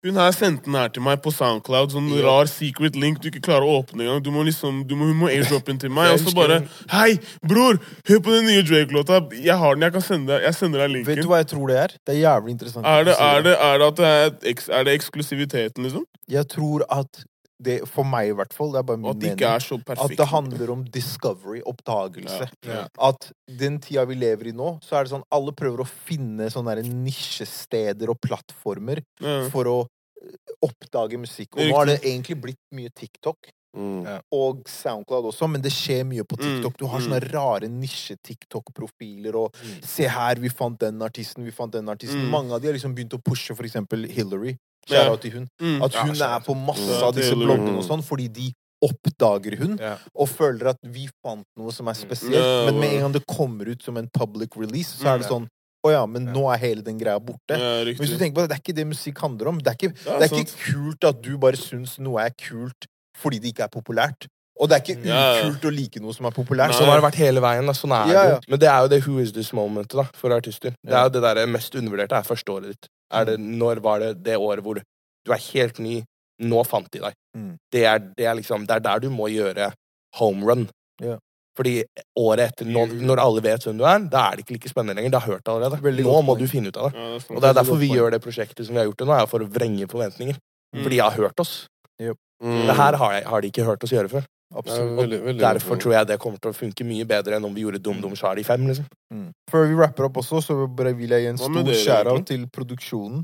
[0.00, 1.92] Hun her sendte den her til meg på Soundcloud.
[1.92, 2.22] Sånn yeah.
[2.24, 4.22] rar secret link du ikke klarer å åpne engang.
[4.24, 6.14] Du må liksom, du må, hun må airdroppe den til meg.
[6.14, 6.62] Og så bare.
[6.92, 7.76] Hei, bror!
[8.08, 9.20] Hør på den nye Drake-låta.
[9.36, 11.10] Jeg har den, jeg kan sende deg Jeg sender deg linken.
[11.12, 11.96] Vet du hva jeg tror det er?
[12.00, 12.88] Det er jævlig interessant.
[12.88, 16.08] Er det, er det, er det at det er, er det eksklusiviteten, liksom?
[16.32, 17.24] Jeg tror at
[17.60, 20.16] det, for meg i hvert fall, det er bare min at det mening, er at
[20.16, 22.48] det handler om discovery, oppdagelse.
[22.64, 22.72] Ja.
[22.72, 22.84] Ja.
[23.10, 23.30] At
[23.60, 26.80] den tida vi lever i nå, så er det sånn alle prøver å finne sånne
[26.88, 29.42] nisjesteder og plattformer Ja.
[29.52, 31.56] for å eh, oppdage musikk.
[31.56, 33.52] Og nå har det egentlig blitt mye TikTok.
[33.76, 34.02] Mm.
[34.34, 36.72] Og Soundcloud også, men det skjer mye på TikTok.
[36.74, 37.04] Mm, Du har mm.
[37.06, 39.84] sånne rare nisje-TikTok-profiler og Mm.
[39.84, 42.24] Se her, vi fant den artisten, vi fant den artisten.
[42.24, 42.30] Mm.
[42.30, 44.56] Mange av de har liksom begynt å pushe for eksempel Hillary.
[44.88, 45.48] Kjære til hun.
[45.60, 45.82] Mm.
[45.84, 48.52] At hun ja, er på masse av disse bloggene og sånn, fordi de
[48.82, 49.96] oppdager hun, Ja.
[50.16, 52.34] og føler at vi fant noe som er spesielt.
[52.34, 55.26] Ja, Men med en gang det kommer ut som en public release, så er det
[55.26, 55.32] Mm.
[55.32, 55.48] sånn
[55.82, 57.56] Å ja, men nå er hele den greia borte.
[57.56, 59.58] Ja, Men hvis du tenker på det, det er ikke det musikk handler om.
[59.58, 62.84] Det er ikke, Ja, det er ikke kult at du bare syns noe er kult
[63.16, 64.26] fordi det ikke er populært.
[64.60, 66.68] Og det er ikke ukult å like noe som er populært.
[66.68, 66.76] Nei.
[66.76, 67.64] Sånn har det vært hele veien.
[67.64, 67.72] Da.
[67.72, 68.34] Sånn er Ja, ja.
[68.40, 68.48] Det.
[68.50, 70.74] Men det er jo det who is this momentet da, for artister.
[70.84, 72.88] Det er jo det der mest undervurderte er førsteåret ditt.
[73.12, 76.00] Er det, når var det det året hvor du er helt ny,
[76.40, 77.16] nå fant de deg.
[77.36, 77.50] Mm.
[77.72, 79.72] Det, er, det, er liksom, det er der du må gjøre
[80.18, 80.64] home run.
[81.02, 81.18] Ja.
[81.58, 81.74] Fordi
[82.16, 84.96] året etter, når, når alle vet hvem du er, da er det ikke like spennende
[84.96, 85.12] lenger.
[85.12, 85.80] Det har hørt allerede.
[85.84, 87.02] Veldig Nå må du finne ut av det.
[87.02, 87.26] Ja, det.
[87.34, 89.28] Og det er derfor vi gjør det prosjektet som vi har gjort det nå, er
[89.30, 90.38] for å vrenge forventninger.
[90.70, 90.80] Mm.
[90.80, 91.54] For de har hørt oss.
[92.00, 92.62] Mm.
[92.70, 94.28] Det her har, jeg, har de ikke hørt oss gjøre før.
[94.54, 94.96] Absolutt.
[94.98, 97.62] veldig, veldig Derfor tror jeg det kommer til å funke mye bedre enn om vi
[97.62, 98.66] gjorde Dum Dum Shari 5.
[98.66, 98.88] liksom.
[99.14, 99.28] Mm.
[99.50, 103.22] Før vi rapper opp også, så bare vil jeg gi en stor dere, til produksjonen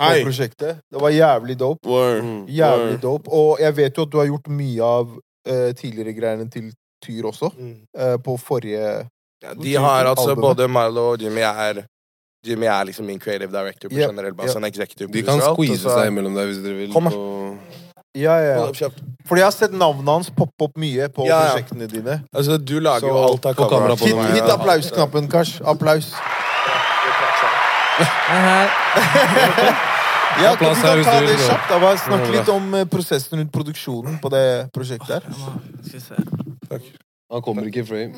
[0.00, 0.20] Hei!
[0.20, 0.82] på prosjektet.
[0.90, 1.88] Det var jævlig dope.
[1.88, 2.22] Word.
[2.24, 2.40] Mm.
[2.50, 3.02] Jævlig Word.
[3.02, 3.30] dope.
[3.30, 6.72] Og jeg vet jo at du har gjort mye av uh, tidligere greiene til
[7.04, 7.52] Tyr også.
[7.98, 9.08] eh, på forrige
[9.42, 10.42] Ja, de har altså Albumet.
[10.42, 11.84] både Milo og Jimmy er
[12.46, 14.10] Jimmy er liksom min creative director på yep.
[14.10, 16.92] generell en executive De kan alt, squeeze seg imellom deg hvis dere vil.
[16.92, 17.85] Kom, på-
[18.16, 18.88] Ja, ja, ja.
[19.26, 21.52] Fordi jeg har sett navnet hans poppe opp mye på Ja, ja.
[21.52, 22.20] prosjektene dine.
[22.32, 25.56] Altså, du lager Så- jo alt av kamera på Hit, hit applausknappen, Kars.
[25.64, 26.12] Applaus.
[30.36, 31.68] Ja, Applaus vi kan ta det kjapt.
[31.70, 31.78] da.
[31.80, 34.42] Bare Snakk litt om eh, prosessen rundt produksjonen på det
[34.74, 36.80] prosjektet her.
[37.32, 38.12] Han kommer ikke i frame.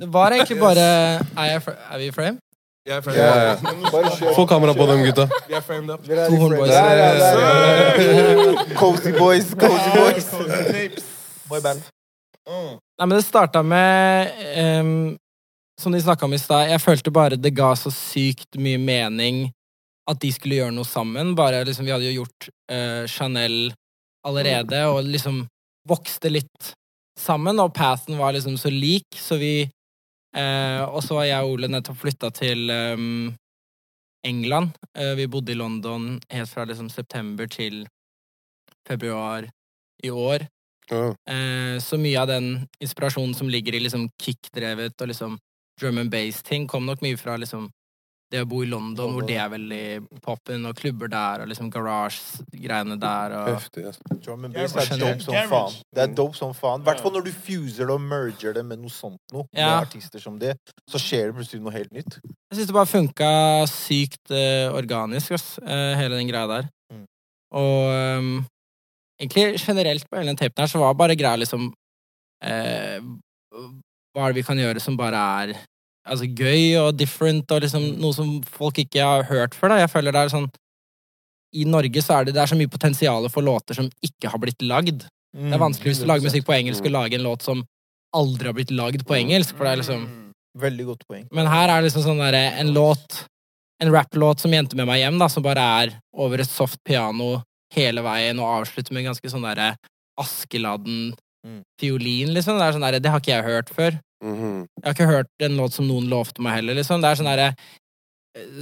[0.00, 0.86] Det var egentlig bare
[1.22, 2.38] er vi i frame?
[2.82, 4.34] Jeg er framed.
[4.34, 5.28] Få kamera på dem, gutta.
[5.46, 6.02] Vi er framed up.
[6.02, 6.12] To
[6.66, 6.82] ja.
[8.74, 10.26] Cozy boys, cozy boys.
[11.46, 11.82] Boyband.
[12.48, 15.16] Nei, men det starta med um,
[15.80, 19.44] Som de snakka om i stad, jeg følte bare det ga så sykt mye mening
[20.10, 21.36] at de skulle gjøre noe sammen.
[21.38, 23.72] Bare liksom, Vi hadde jo gjort uh, Chanel
[24.26, 25.44] allerede, og liksom
[25.88, 26.74] vokste litt
[27.18, 29.70] sammen, og pathen var liksom så lik, så vi
[30.36, 33.34] eh, Og så har jeg og Ole nettopp flytta til um,
[34.26, 34.76] England.
[34.98, 37.86] Eh, vi bodde i London helt fra liksom september til
[38.88, 39.48] februar
[40.02, 40.46] i år.
[40.90, 41.14] Ja.
[41.28, 45.38] Eh, så mye av den inspirasjonen som ligger i liksom kick-drevet og liksom
[45.80, 47.70] drum and bass-ting, kom nok mye fra liksom
[48.32, 51.68] det å bo i London, hvor det er veldig poppen, og klubber der, og liksom
[51.72, 53.84] garage-greiene der, og Heftig.
[53.90, 54.16] altså.
[54.24, 55.76] Drum and bass er dope som faen.
[55.92, 56.84] Det er dope som faen.
[56.84, 59.44] I hvert fall når du fuser det og merger det med noe sånt noe.
[59.52, 59.74] Med Ja.
[59.82, 60.54] artister som det.
[60.90, 62.18] Så skjer det plutselig noe helt nytt.
[62.22, 63.32] Jeg syns det bare funka
[63.68, 66.70] sykt uh, organisk, ass, uh, hele den greia der.
[66.92, 67.04] Mm.
[67.60, 68.32] Og um,
[69.20, 72.98] egentlig generelt på hele den tapen her, så var bare greia liksom uh,
[74.12, 75.54] Hva er det vi kan gjøre som bare er
[76.06, 79.80] altså, gøy og different, og liksom noe som folk ikke har hørt før, da.
[79.84, 80.48] Jeg føler det er sånn
[81.54, 84.40] I Norge så er det, det er så mye potensial for låter som ikke har
[84.40, 85.04] blitt lagd.
[85.36, 87.64] Mm, Det er vanskelig hvis du lager musikk på engelsk, å lage en låt som
[88.14, 90.08] aldri har blitt lagd på engelsk, for det er liksom
[90.58, 91.26] Veldig godt poeng.
[91.32, 93.22] men her er det liksom sånn derre en låt
[93.80, 97.42] En rapplåt som jente med meg hjem, da, som bare er over et soft piano
[97.74, 99.74] hele veien og avslutter med en ganske sånn derre
[100.20, 101.62] Askeladden Mm.
[101.80, 102.54] fiolin, liksom.
[102.56, 103.98] Det er sånn derre Det har ikke jeg hørt før.
[104.22, 107.02] Jeg har ikke hørt en låt som noen lovte meg heller, liksom.
[107.02, 107.52] Det er sånn derre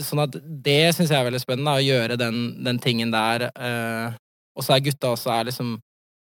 [0.02, 0.34] Sånn at
[0.66, 3.44] det syns jeg er veldig spennende, da, å gjøre den, den tingen der.
[3.54, 4.16] eh,
[4.58, 5.76] og så er gutta også er liksom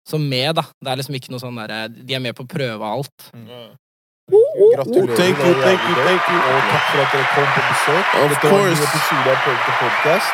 [0.07, 0.63] som med, da.
[0.79, 3.27] Det er liksom ikke noe sånn derre De er med på å prøve alt.
[3.35, 5.17] Gratulerer.
[5.17, 6.39] Thank you, thank you, thank you.
[6.39, 8.15] Og takk for at dere kom på besøk.
[8.21, 10.29] Of Dette var en ny episode av Pulp Podcast.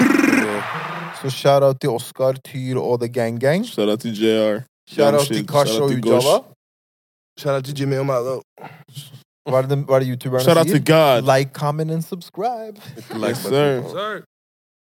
[1.20, 3.64] Så shout-out til Oskar, Tyr og The Gang Gang.
[3.66, 4.60] Shout out til JR.
[4.90, 5.46] Shout-out til.
[5.46, 6.36] Kash og Ujala.
[7.36, 7.42] Gosh.
[7.42, 8.40] Shout out til Jimmy og Milo.
[9.48, 10.84] Hva er det, hva er det youtuberne Shout out to sier?
[10.84, 11.22] God.
[11.38, 12.76] Like, comment and subscribe.
[13.10, 13.80] Like Yes, sir.
[13.82, 14.22] button.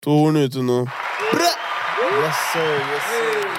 [0.03, 0.79] To horn ute nå.
[0.83, 2.73] Yes, sir.
[2.93, 3.58] Yes, sir.